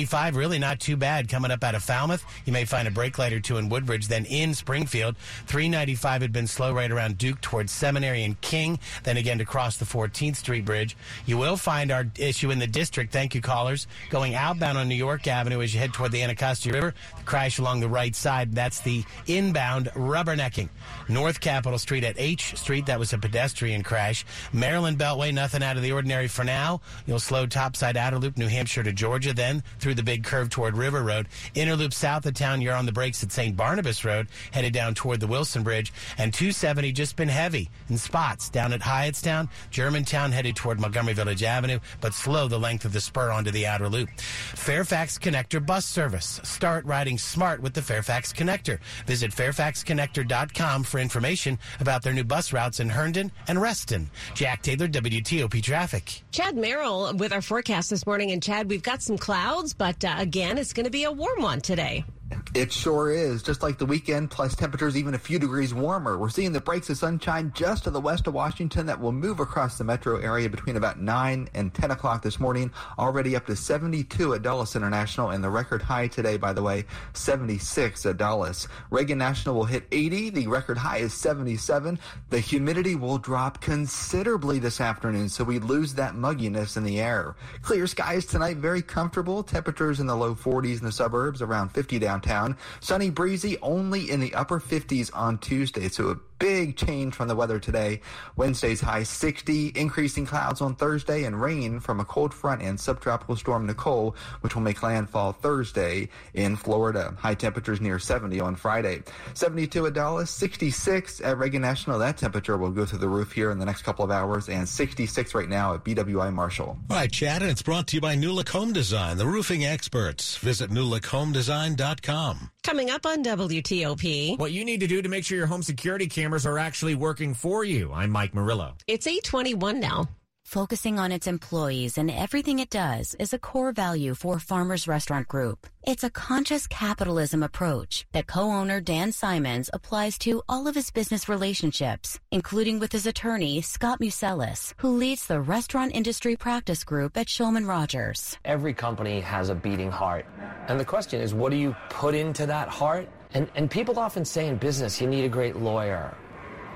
95, 0.00 0.36
really 0.36 0.58
not 0.58 0.80
too 0.80 0.96
bad 0.96 1.28
coming 1.28 1.50
up 1.50 1.62
out 1.62 1.74
of 1.74 1.82
Falmouth. 1.82 2.24
You 2.46 2.54
may 2.54 2.64
find 2.64 2.88
a 2.88 2.90
brake 2.90 3.18
light 3.18 3.34
or 3.34 3.40
two 3.40 3.58
in 3.58 3.68
Woodbridge, 3.68 4.08
then 4.08 4.24
in 4.24 4.54
Springfield. 4.54 5.14
395 5.46 6.22
had 6.22 6.32
been 6.32 6.46
slow 6.46 6.72
right 6.72 6.90
around 6.90 7.18
Duke 7.18 7.38
towards 7.42 7.70
Seminary 7.70 8.24
and 8.24 8.40
King, 8.40 8.78
then 9.02 9.18
again 9.18 9.36
to 9.36 9.44
cross 9.44 9.76
the 9.76 9.84
14th 9.84 10.36
Street 10.36 10.64
Bridge. 10.64 10.96
You 11.26 11.36
will 11.36 11.58
find 11.58 11.90
our 11.90 12.06
issue 12.16 12.50
in 12.50 12.58
the 12.58 12.66
district, 12.66 13.12
thank 13.12 13.34
you 13.34 13.42
callers, 13.42 13.86
going 14.08 14.34
outbound 14.34 14.78
on 14.78 14.88
New 14.88 14.94
York 14.94 15.26
Avenue 15.26 15.60
as 15.60 15.74
you 15.74 15.80
head 15.80 15.92
toward 15.92 16.12
the 16.12 16.22
Anacostia 16.22 16.72
River. 16.72 16.94
The 17.18 17.24
crash 17.24 17.58
along 17.58 17.80
the 17.80 17.88
right 17.90 18.16
side, 18.16 18.54
that's 18.54 18.80
the 18.80 19.04
inbound 19.26 19.88
rubbernecking. 19.88 20.70
North 21.10 21.40
Capitol 21.40 21.78
Street 21.78 22.04
at 22.04 22.18
H 22.18 22.56
Street, 22.56 22.86
that 22.86 22.98
was 22.98 23.12
a 23.12 23.18
pedestrian 23.18 23.82
crash. 23.82 24.24
Maryland 24.50 24.96
Beltway, 24.96 25.34
nothing 25.34 25.62
out 25.62 25.76
of 25.76 25.82
the 25.82 25.92
ordinary 25.92 26.26
for 26.26 26.42
now. 26.42 26.80
You'll 27.06 27.20
slow 27.20 27.44
topside 27.44 27.98
outer 27.98 28.18
loop, 28.18 28.38
New 28.38 28.48
Hampshire 28.48 28.82
to 28.82 28.92
Georgia, 28.92 29.34
then 29.34 29.62
through 29.78 29.89
the 29.94 30.02
big 30.02 30.24
curve 30.24 30.50
toward 30.50 30.76
River 30.76 31.02
Road. 31.02 31.28
Inner 31.54 31.76
loop 31.76 31.92
south 31.92 32.26
of 32.26 32.34
town, 32.34 32.60
you're 32.60 32.74
on 32.74 32.86
the 32.86 32.92
brakes 32.92 33.22
at 33.22 33.32
St. 33.32 33.56
Barnabas 33.56 34.04
Road, 34.04 34.28
headed 34.52 34.72
down 34.72 34.94
toward 34.94 35.20
the 35.20 35.26
Wilson 35.26 35.62
Bridge. 35.62 35.92
And 36.18 36.32
270 36.32 36.92
just 36.92 37.16
been 37.16 37.28
heavy 37.28 37.70
in 37.88 37.98
spots 37.98 38.48
down 38.50 38.72
at 38.72 38.80
Hyattstown. 38.80 39.48
Germantown 39.70 40.32
headed 40.32 40.56
toward 40.56 40.80
Montgomery 40.80 41.14
Village 41.14 41.42
Avenue, 41.42 41.78
but 42.00 42.14
slow 42.14 42.48
the 42.48 42.58
length 42.58 42.84
of 42.84 42.92
the 42.92 43.00
spur 43.00 43.30
onto 43.30 43.50
the 43.50 43.66
outer 43.66 43.88
loop. 43.88 44.08
Fairfax 44.18 45.18
Connector 45.18 45.64
bus 45.64 45.86
service. 45.86 46.40
Start 46.44 46.84
riding 46.84 47.18
smart 47.18 47.60
with 47.60 47.74
the 47.74 47.82
Fairfax 47.82 48.32
Connector. 48.32 48.78
Visit 49.06 49.30
fairfaxconnector.com 49.32 50.84
for 50.84 50.98
information 50.98 51.58
about 51.80 52.02
their 52.02 52.12
new 52.12 52.24
bus 52.24 52.52
routes 52.52 52.80
in 52.80 52.88
Herndon 52.88 53.30
and 53.48 53.60
Reston. 53.60 54.10
Jack 54.34 54.62
Taylor, 54.62 54.88
WTOP 54.88 55.62
Traffic. 55.62 56.22
Chad 56.32 56.56
Merrill 56.56 57.12
with 57.16 57.32
our 57.32 57.42
forecast 57.42 57.90
this 57.90 58.06
morning. 58.06 58.30
And 58.32 58.42
Chad, 58.42 58.68
we've 58.68 58.82
got 58.82 59.02
some 59.02 59.18
clouds, 59.18 59.74
but 59.80 60.04
uh, 60.04 60.14
again, 60.18 60.58
it's 60.58 60.74
going 60.74 60.84
to 60.84 60.90
be 60.90 61.04
a 61.04 61.10
warm 61.10 61.40
one 61.40 61.62
today. 61.62 62.04
It 62.52 62.72
sure 62.72 63.10
is. 63.10 63.42
Just 63.42 63.62
like 63.62 63.78
the 63.78 63.86
weekend, 63.86 64.30
plus 64.30 64.56
temperatures 64.56 64.96
even 64.96 65.14
a 65.14 65.18
few 65.18 65.38
degrees 65.38 65.72
warmer. 65.72 66.18
We're 66.18 66.30
seeing 66.30 66.52
the 66.52 66.60
breaks 66.60 66.90
of 66.90 66.96
sunshine 66.96 67.52
just 67.54 67.84
to 67.84 67.90
the 67.90 68.00
west 68.00 68.26
of 68.26 68.34
Washington 68.34 68.86
that 68.86 69.00
will 69.00 69.12
move 69.12 69.40
across 69.40 69.78
the 69.78 69.84
metro 69.84 70.18
area 70.18 70.48
between 70.48 70.76
about 70.76 71.00
9 71.00 71.48
and 71.54 71.72
10 71.72 71.92
o'clock 71.92 72.22
this 72.22 72.40
morning. 72.40 72.72
Already 72.98 73.36
up 73.36 73.46
to 73.46 73.54
72 73.54 74.34
at 74.34 74.42
Dulles 74.42 74.74
International, 74.74 75.30
and 75.30 75.44
the 75.44 75.50
record 75.50 75.82
high 75.82 76.08
today, 76.08 76.36
by 76.36 76.52
the 76.52 76.62
way, 76.62 76.84
76 77.12 78.04
at 78.06 78.16
Dulles. 78.16 78.66
Reagan 78.90 79.18
National 79.18 79.54
will 79.54 79.64
hit 79.64 79.86
80. 79.92 80.30
The 80.30 80.46
record 80.48 80.78
high 80.78 80.98
is 80.98 81.14
77. 81.14 81.98
The 82.30 82.40
humidity 82.40 82.96
will 82.96 83.18
drop 83.18 83.60
considerably 83.60 84.58
this 84.58 84.80
afternoon, 84.80 85.28
so 85.28 85.44
we 85.44 85.60
lose 85.60 85.94
that 85.94 86.14
mugginess 86.14 86.76
in 86.76 86.82
the 86.84 87.00
air. 87.00 87.36
Clear 87.62 87.86
skies 87.86 88.26
tonight, 88.26 88.56
very 88.56 88.82
comfortable. 88.82 89.42
Temperatures 89.42 90.00
in 90.00 90.06
the 90.06 90.16
low 90.16 90.34
40s 90.34 90.80
in 90.80 90.86
the 90.86 90.92
suburbs, 90.92 91.42
around 91.42 91.68
50 91.70 91.98
down 91.98 92.19
downtown. 92.20 92.56
Sunny, 92.80 93.10
breezy, 93.10 93.58
only 93.62 94.10
in 94.10 94.20
the 94.20 94.34
upper 94.34 94.60
50s 94.60 95.10
on 95.14 95.38
Tuesday. 95.38 95.88
So 95.88 96.20
big 96.40 96.74
change 96.76 97.14
from 97.14 97.28
the 97.28 97.36
weather 97.36 97.60
today. 97.60 98.00
Wednesday's 98.34 98.80
high 98.80 99.04
60, 99.04 99.72
increasing 99.76 100.26
clouds 100.26 100.60
on 100.60 100.74
Thursday, 100.74 101.24
and 101.24 101.40
rain 101.40 101.78
from 101.78 102.00
a 102.00 102.04
cold 102.04 102.34
front 102.34 102.62
and 102.62 102.80
subtropical 102.80 103.36
storm 103.36 103.66
Nicole, 103.66 104.16
which 104.40 104.56
will 104.56 104.62
make 104.62 104.82
landfall 104.82 105.32
Thursday 105.32 106.08
in 106.34 106.56
Florida. 106.56 107.14
High 107.18 107.34
temperatures 107.34 107.80
near 107.80 108.00
70 108.00 108.40
on 108.40 108.56
Friday. 108.56 109.02
72 109.34 109.86
at 109.86 109.92
Dulles, 109.92 110.30
66 110.30 111.20
at 111.20 111.38
Reagan 111.38 111.62
National. 111.62 111.98
That 111.98 112.16
temperature 112.16 112.56
will 112.56 112.70
go 112.70 112.84
through 112.84 112.98
the 112.98 113.08
roof 113.08 113.32
here 113.32 113.50
in 113.50 113.58
the 113.58 113.66
next 113.66 113.82
couple 113.82 114.04
of 114.04 114.10
hours, 114.10 114.48
and 114.48 114.68
66 114.68 115.34
right 115.34 115.48
now 115.48 115.74
at 115.74 115.84
BWI 115.84 116.32
Marshall. 116.32 116.78
All 116.88 116.96
right, 116.96 117.12
Chad, 117.12 117.42
and 117.42 117.50
it's 117.50 117.62
brought 117.62 117.86
to 117.88 117.96
you 117.96 118.00
by 118.00 118.14
New 118.14 118.32
Look 118.32 118.48
Home 118.48 118.72
Design, 118.72 119.18
the 119.18 119.26
roofing 119.26 119.64
experts. 119.64 120.38
Visit 120.38 120.70
newlookhomedesign.com. 120.70 122.50
Coming 122.62 122.90
up 122.90 123.06
on 123.06 123.24
WTOP. 123.24 124.38
What 124.38 124.52
you 124.52 124.64
need 124.64 124.80
to 124.80 124.86
do 124.86 125.02
to 125.02 125.08
make 125.08 125.24
sure 125.24 125.36
your 125.36 125.46
home 125.46 125.62
security 125.62 126.06
cameras 126.30 126.46
are 126.46 126.60
actually 126.60 126.94
working 126.94 127.34
for 127.34 127.64
you. 127.64 127.92
I'm 127.92 128.10
Mike 128.10 128.34
Murillo. 128.34 128.76
It's 128.86 129.08
821 129.08 129.80
now. 129.80 130.08
Focusing 130.44 130.96
on 130.96 131.10
its 131.10 131.26
employees 131.26 131.98
and 131.98 132.08
everything 132.08 132.60
it 132.60 132.70
does 132.70 133.16
is 133.18 133.32
a 133.32 133.38
core 133.38 133.72
value 133.72 134.14
for 134.14 134.38
Farmers 134.38 134.86
Restaurant 134.86 135.26
Group. 135.26 135.66
It's 135.82 136.04
a 136.04 136.10
conscious 136.28 136.68
capitalism 136.68 137.42
approach 137.42 138.06
that 138.12 138.28
co-owner 138.28 138.80
Dan 138.80 139.10
Simons 139.10 139.70
applies 139.72 140.18
to 140.18 140.40
all 140.48 140.68
of 140.68 140.76
his 140.76 140.92
business 140.92 141.28
relationships, 141.28 142.20
including 142.30 142.78
with 142.78 142.92
his 142.92 143.06
attorney, 143.06 143.60
Scott 143.60 143.98
Museles, 143.98 144.74
who 144.76 144.90
leads 144.90 145.26
the 145.26 145.40
restaurant 145.40 145.96
industry 145.96 146.36
practice 146.36 146.84
group 146.84 147.16
at 147.16 147.26
Shulman 147.26 147.68
Rogers. 147.68 148.38
Every 148.44 148.74
company 148.74 149.20
has 149.20 149.48
a 149.48 149.54
beating 149.56 149.90
heart. 149.90 150.26
And 150.68 150.78
the 150.78 150.84
question 150.84 151.20
is, 151.20 151.34
what 151.34 151.50
do 151.50 151.56
you 151.56 151.74
put 151.88 152.14
into 152.14 152.46
that 152.46 152.68
heart? 152.68 153.08
And, 153.34 153.48
and 153.54 153.70
people 153.70 153.98
often 153.98 154.24
say 154.24 154.48
in 154.48 154.56
business, 154.56 155.00
you 155.00 155.06
need 155.06 155.24
a 155.24 155.28
great 155.28 155.56
lawyer. 155.56 156.14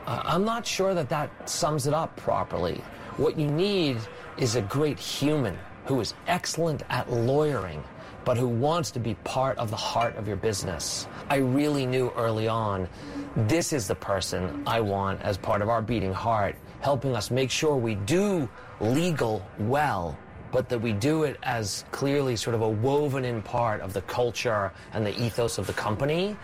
Uh, 0.06 0.22
I'm 0.24 0.44
not 0.44 0.66
sure 0.66 0.94
that 0.94 1.08
that 1.08 1.48
sums 1.48 1.86
it 1.86 1.94
up 1.94 2.16
properly. 2.16 2.82
What 3.16 3.38
you 3.38 3.46
need 3.50 3.98
is 4.36 4.54
a 4.56 4.62
great 4.62 4.98
human 4.98 5.58
who 5.86 6.00
is 6.00 6.14
excellent 6.26 6.82
at 6.90 7.10
lawyering, 7.10 7.82
but 8.24 8.36
who 8.36 8.48
wants 8.48 8.90
to 8.92 9.00
be 9.00 9.14
part 9.24 9.58
of 9.58 9.70
the 9.70 9.76
heart 9.76 10.16
of 10.16 10.26
your 10.26 10.36
business. 10.36 11.06
I 11.28 11.36
really 11.36 11.86
knew 11.86 12.10
early 12.16 12.48
on 12.48 12.88
this 13.36 13.72
is 13.72 13.88
the 13.88 13.94
person 13.94 14.62
I 14.66 14.80
want 14.80 15.20
as 15.22 15.36
part 15.36 15.60
of 15.62 15.68
our 15.68 15.82
beating 15.82 16.12
heart, 16.12 16.56
helping 16.80 17.16
us 17.16 17.30
make 17.30 17.50
sure 17.50 17.76
we 17.76 17.96
do 17.96 18.48
legal 18.80 19.44
well, 19.58 20.16
but 20.54 20.68
that 20.68 20.78
we 20.78 20.92
do 20.92 21.24
it 21.24 21.36
as 21.42 21.84
clearly 21.90 22.36
sort 22.36 22.54
of 22.54 22.62
a 22.62 22.68
woven 22.68 23.24
in 23.24 23.42
part 23.42 23.80
of 23.80 23.92
the 23.92 24.02
culture 24.02 24.72
and 24.92 25.04
the 25.04 25.20
ethos 25.20 25.58
of 25.58 25.66
the 25.66 25.72
company. 25.72 26.36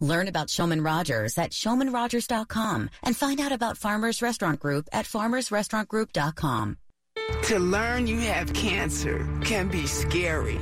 Learn 0.00 0.28
about 0.28 0.48
Shulman 0.48 0.82
Rogers 0.82 1.36
at 1.36 1.50
shulmanrogers.com 1.50 2.88
and 3.02 3.14
find 3.14 3.38
out 3.38 3.52
about 3.52 3.76
Farmers 3.76 4.22
Restaurant 4.22 4.58
Group 4.58 4.88
at 4.92 5.04
farmersrestaurantgroup.com. 5.04 6.78
To 7.44 7.58
learn 7.58 8.06
you 8.06 8.20
have 8.20 8.52
cancer 8.54 9.28
can 9.44 9.68
be 9.68 9.86
scary, 9.86 10.58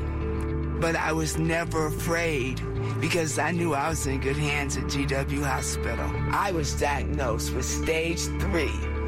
but 0.81 0.97
I 0.97 1.13
was 1.13 1.39
never 1.39 1.87
afraid 1.87 2.61
because 3.01 3.39
I 3.39 3.53
knew 3.53 3.75
I 3.75 3.91
was 3.91 4.07
in 4.09 4.21
good 4.21 4.37
hands 4.37 4.77
at 4.77 4.85
GW 4.85 5.45
Hospital. 5.45 6.11
I 6.33 6.51
was 6.51 6.75
diagnosed 6.81 7.55
with 7.55 7.65
stage 7.65 8.21
three 8.41 8.99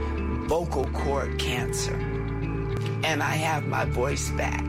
vocal 0.50 0.84
cord 0.86 1.38
cancer, 1.38 1.96
and 3.04 3.22
I 3.22 3.34
have 3.36 3.66
my 3.66 3.84
voice 3.84 4.30
back, 4.30 4.64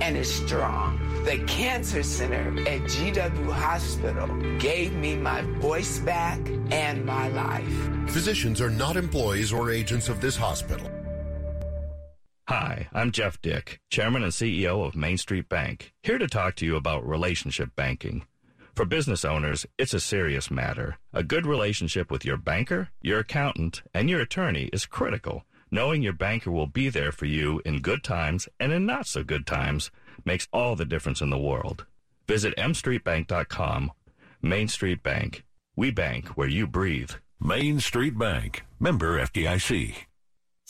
and 0.00 0.16
it's 0.16 0.30
strong. 0.30 0.98
The 1.24 1.38
Cancer 1.46 2.02
Center 2.02 2.60
at 2.68 2.80
GW 2.82 3.52
Hospital 3.52 4.26
gave 4.58 4.94
me 4.94 5.16
my 5.16 5.42
voice 5.60 5.98
back 5.98 6.40
and 6.70 7.04
my 7.04 7.28
life. 7.28 8.10
Physicians 8.10 8.60
are 8.60 8.70
not 8.70 8.96
employees 8.96 9.52
or 9.52 9.70
agents 9.70 10.08
of 10.08 10.20
this 10.20 10.36
hospital. 10.36 10.90
Hi, 12.48 12.88
I'm 12.94 13.12
Jeff 13.12 13.40
Dick, 13.42 13.80
Chairman 13.90 14.22
and 14.22 14.32
CEO 14.32 14.86
of 14.86 14.96
Main 14.96 15.18
Street 15.18 15.50
Bank, 15.50 15.92
here 16.02 16.16
to 16.16 16.26
talk 16.26 16.56
to 16.56 16.64
you 16.64 16.76
about 16.76 17.06
relationship 17.06 17.76
banking. 17.76 18.24
For 18.74 18.84
business 18.86 19.24
owners, 19.24 19.66
it's 19.76 19.92
a 19.92 20.00
serious 20.00 20.50
matter. 20.50 20.98
A 21.12 21.24
good 21.24 21.46
relationship 21.46 22.10
with 22.10 22.24
your 22.24 22.36
banker, 22.36 22.90
your 23.02 23.18
accountant, 23.18 23.82
and 23.92 24.08
your 24.08 24.20
attorney 24.20 24.70
is 24.72 24.86
critical. 24.86 25.44
Knowing 25.70 26.02
your 26.02 26.12
banker 26.12 26.50
will 26.50 26.66
be 26.66 26.88
there 26.88 27.12
for 27.12 27.26
you 27.26 27.60
in 27.64 27.80
good 27.80 28.02
times 28.02 28.48
and 28.58 28.72
in 28.72 28.86
not 28.86 29.06
so 29.06 29.22
good 29.22 29.46
times 29.46 29.90
makes 30.24 30.48
all 30.52 30.74
the 30.76 30.84
difference 30.84 31.20
in 31.20 31.30
the 31.30 31.38
world. 31.38 31.84
Visit 32.26 32.56
mstreetbank.com. 32.56 33.92
Main 34.40 34.68
Street 34.68 35.02
Bank. 35.02 35.44
We 35.76 35.90
bank 35.90 36.28
where 36.28 36.48
you 36.48 36.66
breathe. 36.66 37.12
Main 37.40 37.80
Street 37.80 38.18
Bank. 38.18 38.64
Member 38.80 39.20
FDIC. 39.20 39.94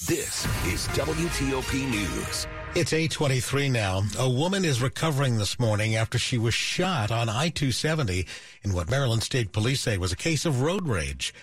This 0.06 0.44
is 0.66 0.86
WTOP 0.88 1.90
News. 1.90 2.46
It's 2.76 2.92
823 2.92 3.68
now. 3.68 4.02
A 4.18 4.30
woman 4.30 4.64
is 4.64 4.80
recovering 4.80 5.38
this 5.38 5.58
morning 5.58 5.96
after 5.96 6.18
she 6.18 6.38
was 6.38 6.54
shot 6.54 7.10
on 7.10 7.28
I-270 7.28 8.26
in 8.62 8.74
what 8.74 8.90
Maryland 8.90 9.24
State 9.24 9.52
Police 9.52 9.80
say 9.80 9.98
was 9.98 10.12
a 10.12 10.16
case 10.16 10.46
of 10.46 10.62
road 10.62 10.86
rage. 10.86 11.34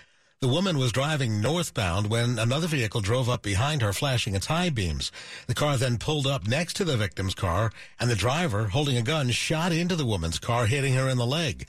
The 0.42 0.48
woman 0.48 0.76
was 0.76 0.92
driving 0.92 1.40
northbound 1.40 2.10
when 2.10 2.38
another 2.38 2.66
vehicle 2.66 3.00
drove 3.00 3.26
up 3.26 3.42
behind 3.42 3.80
her, 3.80 3.94
flashing 3.94 4.34
its 4.34 4.46
high 4.46 4.68
beams. 4.68 5.10
The 5.46 5.54
car 5.54 5.78
then 5.78 5.96
pulled 5.96 6.26
up 6.26 6.46
next 6.46 6.74
to 6.76 6.84
the 6.84 6.98
victim's 6.98 7.34
car, 7.34 7.72
and 7.98 8.10
the 8.10 8.16
driver, 8.16 8.66
holding 8.68 8.98
a 8.98 9.02
gun, 9.02 9.30
shot 9.30 9.72
into 9.72 9.96
the 9.96 10.04
woman's 10.04 10.38
car, 10.38 10.66
hitting 10.66 10.92
her 10.92 11.08
in 11.08 11.16
the 11.16 11.24
leg. 11.24 11.66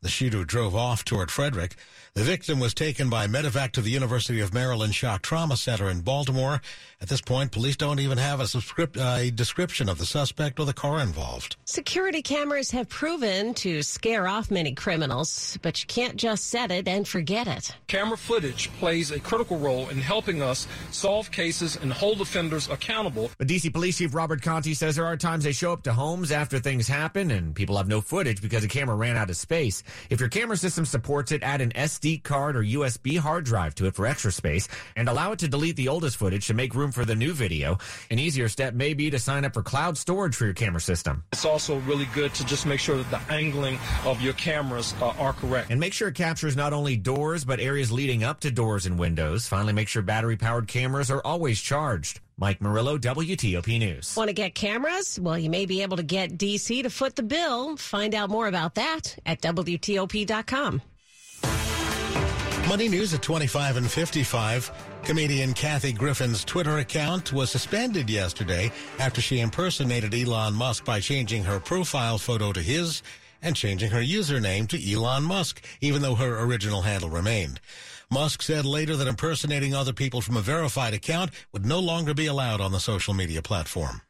The 0.00 0.08
shooter 0.08 0.46
drove 0.46 0.74
off 0.74 1.04
toward 1.04 1.30
Frederick. 1.30 1.76
The 2.16 2.22
victim 2.22 2.60
was 2.60 2.72
taken 2.72 3.10
by 3.10 3.26
medevac 3.26 3.72
to 3.72 3.82
the 3.82 3.90
University 3.90 4.40
of 4.40 4.54
Maryland 4.54 4.94
Shock 4.94 5.20
Trauma 5.20 5.54
Center 5.54 5.90
in 5.90 6.00
Baltimore. 6.00 6.62
At 6.98 7.10
this 7.10 7.20
point, 7.20 7.52
police 7.52 7.76
don't 7.76 8.00
even 8.00 8.16
have 8.16 8.40
a, 8.40 8.46
subscript, 8.46 8.96
uh, 8.96 9.16
a 9.18 9.30
description 9.30 9.86
of 9.86 9.98
the 9.98 10.06
suspect 10.06 10.58
or 10.58 10.64
the 10.64 10.72
car 10.72 11.00
involved. 11.00 11.56
Security 11.66 12.22
cameras 12.22 12.70
have 12.70 12.88
proven 12.88 13.52
to 13.52 13.82
scare 13.82 14.26
off 14.26 14.50
many 14.50 14.72
criminals, 14.72 15.58
but 15.60 15.82
you 15.82 15.86
can't 15.88 16.16
just 16.16 16.46
set 16.46 16.70
it 16.70 16.88
and 16.88 17.06
forget 17.06 17.46
it. 17.46 17.70
Camera 17.86 18.16
footage 18.16 18.72
plays 18.78 19.10
a 19.10 19.20
critical 19.20 19.58
role 19.58 19.90
in 19.90 19.98
helping 19.98 20.40
us 20.40 20.66
solve 20.92 21.30
cases 21.30 21.76
and 21.76 21.92
hold 21.92 22.22
offenders 22.22 22.70
accountable. 22.70 23.30
But 23.36 23.48
DC 23.48 23.70
Police 23.74 23.98
Chief 23.98 24.14
Robert 24.14 24.40
Contee 24.40 24.72
says 24.72 24.96
there 24.96 25.04
are 25.04 25.18
times 25.18 25.44
they 25.44 25.52
show 25.52 25.74
up 25.74 25.82
to 25.82 25.92
homes 25.92 26.32
after 26.32 26.60
things 26.60 26.88
happen 26.88 27.30
and 27.30 27.54
people 27.54 27.76
have 27.76 27.88
no 27.88 28.00
footage 28.00 28.40
because 28.40 28.62
the 28.62 28.68
camera 28.68 28.96
ran 28.96 29.18
out 29.18 29.28
of 29.28 29.36
space. 29.36 29.82
If 30.08 30.18
your 30.18 30.30
camera 30.30 30.56
system 30.56 30.86
supports 30.86 31.30
it, 31.30 31.42
add 31.42 31.60
an 31.60 31.72
SD 31.72 32.05
card 32.22 32.56
or 32.56 32.62
USB 32.62 33.18
hard 33.18 33.44
drive 33.44 33.74
to 33.74 33.86
it 33.86 33.94
for 33.94 34.06
extra 34.06 34.30
space 34.30 34.68
and 34.94 35.08
allow 35.08 35.32
it 35.32 35.40
to 35.40 35.48
delete 35.48 35.76
the 35.76 35.88
oldest 35.88 36.16
footage 36.16 36.46
to 36.46 36.54
make 36.54 36.74
room 36.74 36.92
for 36.92 37.04
the 37.04 37.14
new 37.14 37.32
video. 37.32 37.78
An 38.10 38.18
easier 38.18 38.48
step 38.48 38.74
may 38.74 38.94
be 38.94 39.10
to 39.10 39.18
sign 39.18 39.44
up 39.44 39.54
for 39.54 39.62
cloud 39.62 39.98
storage 39.98 40.36
for 40.36 40.44
your 40.44 40.54
camera 40.54 40.80
system. 40.80 41.24
It's 41.32 41.44
also 41.44 41.78
really 41.80 42.08
good 42.14 42.32
to 42.34 42.46
just 42.46 42.64
make 42.64 42.80
sure 42.80 42.96
that 42.96 43.10
the 43.10 43.32
angling 43.32 43.78
of 44.04 44.20
your 44.20 44.34
cameras 44.34 44.94
uh, 45.00 45.08
are 45.18 45.32
correct. 45.32 45.70
And 45.70 45.80
make 45.80 45.92
sure 45.92 46.08
it 46.08 46.14
captures 46.14 46.56
not 46.56 46.72
only 46.72 46.96
doors, 46.96 47.44
but 47.44 47.58
areas 47.58 47.90
leading 47.90 48.22
up 48.22 48.40
to 48.40 48.50
doors 48.50 48.86
and 48.86 48.98
windows. 48.98 49.48
Finally, 49.48 49.72
make 49.72 49.88
sure 49.88 50.02
battery 50.02 50.36
powered 50.36 50.68
cameras 50.68 51.10
are 51.10 51.20
always 51.24 51.60
charged. 51.60 52.20
Mike 52.38 52.60
Murillo, 52.60 52.98
WTOP 52.98 53.78
News. 53.78 54.14
Want 54.14 54.28
to 54.28 54.34
get 54.34 54.54
cameras? 54.54 55.18
Well, 55.18 55.38
you 55.38 55.48
may 55.48 55.64
be 55.64 55.80
able 55.80 55.96
to 55.96 56.02
get 56.02 56.36
DC 56.36 56.82
to 56.82 56.90
foot 56.90 57.16
the 57.16 57.22
bill. 57.22 57.78
Find 57.78 58.14
out 58.14 58.28
more 58.28 58.46
about 58.46 58.74
that 58.74 59.16
at 59.24 59.40
WTOP.com. 59.40 60.82
Money 62.68 62.88
News 62.88 63.14
at 63.14 63.22
25 63.22 63.76
and 63.76 63.88
55. 63.88 64.72
Comedian 65.04 65.54
Kathy 65.54 65.92
Griffin's 65.92 66.44
Twitter 66.44 66.78
account 66.78 67.32
was 67.32 67.48
suspended 67.48 68.10
yesterday 68.10 68.72
after 68.98 69.20
she 69.20 69.38
impersonated 69.38 70.12
Elon 70.12 70.52
Musk 70.52 70.84
by 70.84 70.98
changing 70.98 71.44
her 71.44 71.60
profile 71.60 72.18
photo 72.18 72.52
to 72.52 72.60
his 72.60 73.04
and 73.40 73.54
changing 73.54 73.92
her 73.92 74.00
username 74.00 74.66
to 74.68 74.92
Elon 74.92 75.22
Musk, 75.22 75.64
even 75.80 76.02
though 76.02 76.16
her 76.16 76.40
original 76.40 76.82
handle 76.82 77.08
remained. 77.08 77.60
Musk 78.10 78.42
said 78.42 78.64
later 78.64 78.96
that 78.96 79.06
impersonating 79.06 79.72
other 79.72 79.92
people 79.92 80.20
from 80.20 80.36
a 80.36 80.40
verified 80.42 80.92
account 80.92 81.30
would 81.52 81.64
no 81.64 81.78
longer 81.78 82.14
be 82.14 82.26
allowed 82.26 82.60
on 82.60 82.72
the 82.72 82.80
social 82.80 83.14
media 83.14 83.42
platform. 83.42 84.02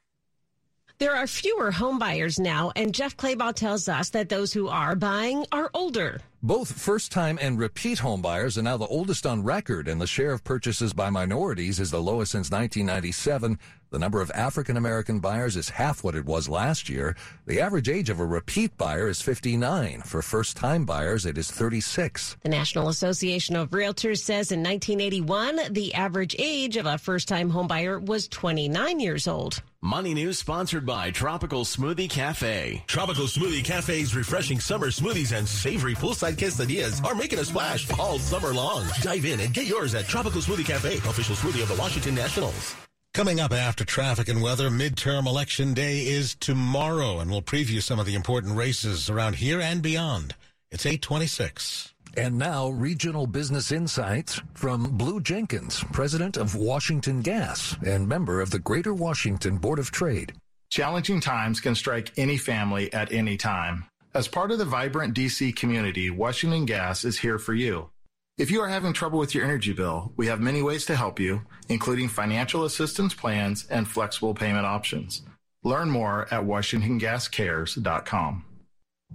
There 0.98 1.14
are 1.14 1.26
fewer 1.26 1.72
homebuyers 1.72 2.40
now, 2.40 2.72
and 2.74 2.94
Jeff 2.94 3.18
Clabaugh 3.18 3.54
tells 3.54 3.86
us 3.86 4.08
that 4.10 4.30
those 4.30 4.54
who 4.54 4.68
are 4.68 4.96
buying 4.96 5.44
are 5.52 5.70
older. 5.74 6.22
Both 6.42 6.78
first 6.78 7.12
time 7.12 7.38
and 7.40 7.58
repeat 7.58 8.00
home 8.00 8.20
buyers 8.20 8.58
are 8.58 8.62
now 8.62 8.76
the 8.76 8.86
oldest 8.86 9.24
on 9.24 9.42
record, 9.42 9.88
and 9.88 9.98
the 9.98 10.06
share 10.06 10.32
of 10.32 10.44
purchases 10.44 10.92
by 10.92 11.08
minorities 11.08 11.80
is 11.80 11.90
the 11.90 12.02
lowest 12.02 12.32
since 12.32 12.50
1997. 12.50 13.58
The 13.90 13.98
number 14.00 14.20
of 14.20 14.30
African 14.32 14.76
American 14.76 15.20
buyers 15.20 15.56
is 15.56 15.70
half 15.70 16.04
what 16.04 16.14
it 16.14 16.26
was 16.26 16.48
last 16.48 16.88
year. 16.88 17.16
The 17.46 17.60
average 17.60 17.88
age 17.88 18.10
of 18.10 18.20
a 18.20 18.26
repeat 18.26 18.76
buyer 18.76 19.08
is 19.08 19.22
59. 19.22 20.02
For 20.02 20.20
first 20.22 20.56
time 20.56 20.84
buyers, 20.84 21.24
it 21.24 21.38
is 21.38 21.50
36. 21.50 22.36
The 22.42 22.48
National 22.48 22.88
Association 22.88 23.56
of 23.56 23.70
Realtors 23.70 24.18
says 24.18 24.52
in 24.52 24.62
1981, 24.62 25.72
the 25.72 25.94
average 25.94 26.34
age 26.38 26.76
of 26.76 26.84
a 26.84 26.98
first 26.98 27.28
time 27.28 27.50
homebuyer 27.50 28.04
was 28.04 28.28
29 28.28 29.00
years 29.00 29.28
old. 29.28 29.62
Money 29.82 30.14
News 30.14 30.38
sponsored 30.38 30.84
by 30.84 31.12
Tropical 31.12 31.64
Smoothie 31.64 32.10
Cafe. 32.10 32.82
Tropical 32.88 33.26
Smoothie 33.26 33.64
Cafe's 33.64 34.16
refreshing 34.16 34.58
summer 34.58 34.88
smoothies 34.88 35.36
and 35.36 35.46
savory 35.46 35.94
poolside 35.94 36.25
quesadillas 36.32 37.04
are 37.04 37.14
making 37.14 37.38
a 37.38 37.44
splash 37.44 37.90
all 37.98 38.18
summer 38.18 38.52
long. 38.52 38.86
Dive 39.02 39.24
in 39.24 39.40
and 39.40 39.54
get 39.54 39.66
yours 39.66 39.94
at 39.94 40.06
Tropical 40.06 40.40
Smoothie 40.40 40.64
Cafe, 40.64 40.96
official 40.96 41.34
smoothie 41.34 41.62
of 41.62 41.68
the 41.68 41.76
Washington 41.76 42.14
Nationals. 42.14 42.74
Coming 43.16 43.40
up 43.40 43.52
after 43.52 43.84
traffic 43.84 44.28
and 44.28 44.42
weather, 44.42 44.68
midterm 44.68 45.26
election 45.26 45.72
day 45.72 46.06
is 46.06 46.34
tomorrow, 46.34 47.18
and 47.18 47.30
we'll 47.30 47.40
preview 47.40 47.82
some 47.82 47.98
of 47.98 48.04
the 48.04 48.14
important 48.14 48.56
races 48.56 49.08
around 49.08 49.36
here 49.36 49.58
and 49.58 49.80
beyond. 49.80 50.34
It's 50.70 50.84
826. 50.84 51.94
And 52.18 52.36
now, 52.38 52.68
regional 52.68 53.26
business 53.26 53.72
insights 53.72 54.40
from 54.54 54.98
Blue 54.98 55.20
Jenkins, 55.20 55.82
president 55.92 56.36
of 56.36 56.54
Washington 56.54 57.22
Gas 57.22 57.76
and 57.86 58.06
member 58.06 58.40
of 58.40 58.50
the 58.50 58.58
Greater 58.58 58.92
Washington 58.92 59.56
Board 59.56 59.78
of 59.78 59.90
Trade. 59.90 60.34
Challenging 60.70 61.20
times 61.20 61.60
can 61.60 61.74
strike 61.74 62.12
any 62.18 62.36
family 62.36 62.92
at 62.92 63.12
any 63.12 63.36
time. 63.36 63.84
As 64.16 64.28
part 64.28 64.50
of 64.50 64.56
the 64.56 64.64
vibrant 64.64 65.14
DC 65.14 65.54
community, 65.56 66.08
Washington 66.08 66.64
Gas 66.64 67.04
is 67.04 67.18
here 67.18 67.38
for 67.38 67.52
you. 67.52 67.90
If 68.38 68.50
you 68.50 68.62
are 68.62 68.68
having 68.68 68.94
trouble 68.94 69.18
with 69.18 69.34
your 69.34 69.44
energy 69.44 69.74
bill, 69.74 70.14
we 70.16 70.28
have 70.28 70.40
many 70.40 70.62
ways 70.62 70.86
to 70.86 70.96
help 70.96 71.20
you, 71.20 71.42
including 71.68 72.08
financial 72.08 72.64
assistance 72.64 73.12
plans 73.12 73.66
and 73.68 73.86
flexible 73.86 74.32
payment 74.32 74.64
options. 74.64 75.20
Learn 75.64 75.90
more 75.90 76.22
at 76.32 76.44
WashingtonGasCares.com. 76.44 78.44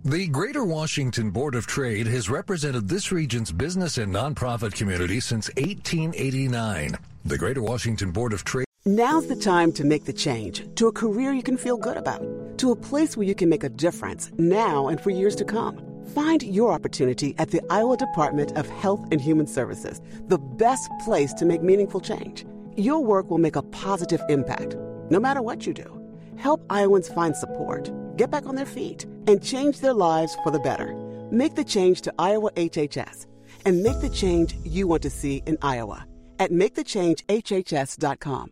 The 0.06 0.28
Greater 0.28 0.64
Washington 0.64 1.32
Board 1.32 1.56
of 1.56 1.66
Trade 1.66 2.06
has 2.06 2.30
represented 2.30 2.88
this 2.88 3.12
region's 3.12 3.52
business 3.52 3.98
and 3.98 4.14
nonprofit 4.14 4.76
community 4.76 5.20
since 5.20 5.48
1889. 5.58 6.96
The 7.26 7.38
Greater 7.40 7.64
Washington 7.64 8.12
Board 8.12 8.34
of 8.34 8.44
Trade. 8.44 8.66
Now's 8.86 9.26
the 9.26 9.36
time 9.36 9.72
to 9.74 9.84
make 9.84 10.06
the 10.06 10.14
change 10.14 10.64
to 10.76 10.88
a 10.88 10.92
career 10.92 11.34
you 11.34 11.44
can 11.44 11.58
feel 11.58 11.78
good 11.78 11.98
about, 11.98 12.22
to 12.62 12.72
a 12.72 12.76
place 12.76 13.18
where 13.18 13.26
you 13.26 13.34
can 13.34 13.50
make 13.50 13.64
a 13.64 13.70
difference 13.70 14.32
now 14.38 14.88
and 14.88 15.02
for 15.02 15.10
years 15.10 15.36
to 15.36 15.44
come. 15.44 15.84
Find 16.14 16.44
your 16.44 16.74
opportunity 16.74 17.34
at 17.40 17.50
the 17.50 17.60
Iowa 17.72 17.98
Department 17.98 18.56
of 18.56 18.70
Health 18.70 19.04
and 19.12 19.20
Human 19.20 19.48
Services, 19.48 20.00
the 20.28 20.38
best 20.38 20.88
place 21.04 21.34
to 21.36 21.46
make 21.46 21.64
meaningful 21.64 22.00
change. 22.00 22.46
Your 22.78 23.04
work 23.04 23.32
will 23.32 23.40
make 23.40 23.56
a 23.56 23.64
positive 23.64 24.22
impact, 24.30 24.76
no 25.10 25.20
matter 25.20 25.42
what 25.42 25.66
you 25.66 25.74
do. 25.74 26.00
Help 26.38 26.64
Iowans 26.70 27.10
find 27.10 27.36
support, 27.36 27.90
get 28.16 28.30
back 28.30 28.46
on 28.46 28.54
their 28.54 28.68
feet, 28.68 29.08
and 29.26 29.44
change 29.44 29.80
their 29.80 29.96
lives 29.96 30.38
for 30.44 30.52
the 30.52 30.60
better. 30.60 30.94
Make 31.32 31.56
the 31.56 31.64
change 31.64 32.02
to 32.02 32.14
Iowa 32.20 32.52
HHS 32.52 33.26
and 33.66 33.82
make 33.82 34.02
the 34.02 34.10
change 34.10 34.56
you 34.64 34.86
want 34.86 35.02
to 35.02 35.10
see 35.10 35.42
in 35.48 35.58
Iowa 35.64 36.06
at 36.38 36.52
makethechangehhs.com. 36.52 38.52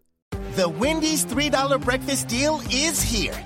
The 0.56 0.68
Wendy's 0.68 1.26
$3 1.26 1.80
breakfast 1.80 2.28
deal 2.28 2.60
is 2.72 3.04
here. 3.04 3.46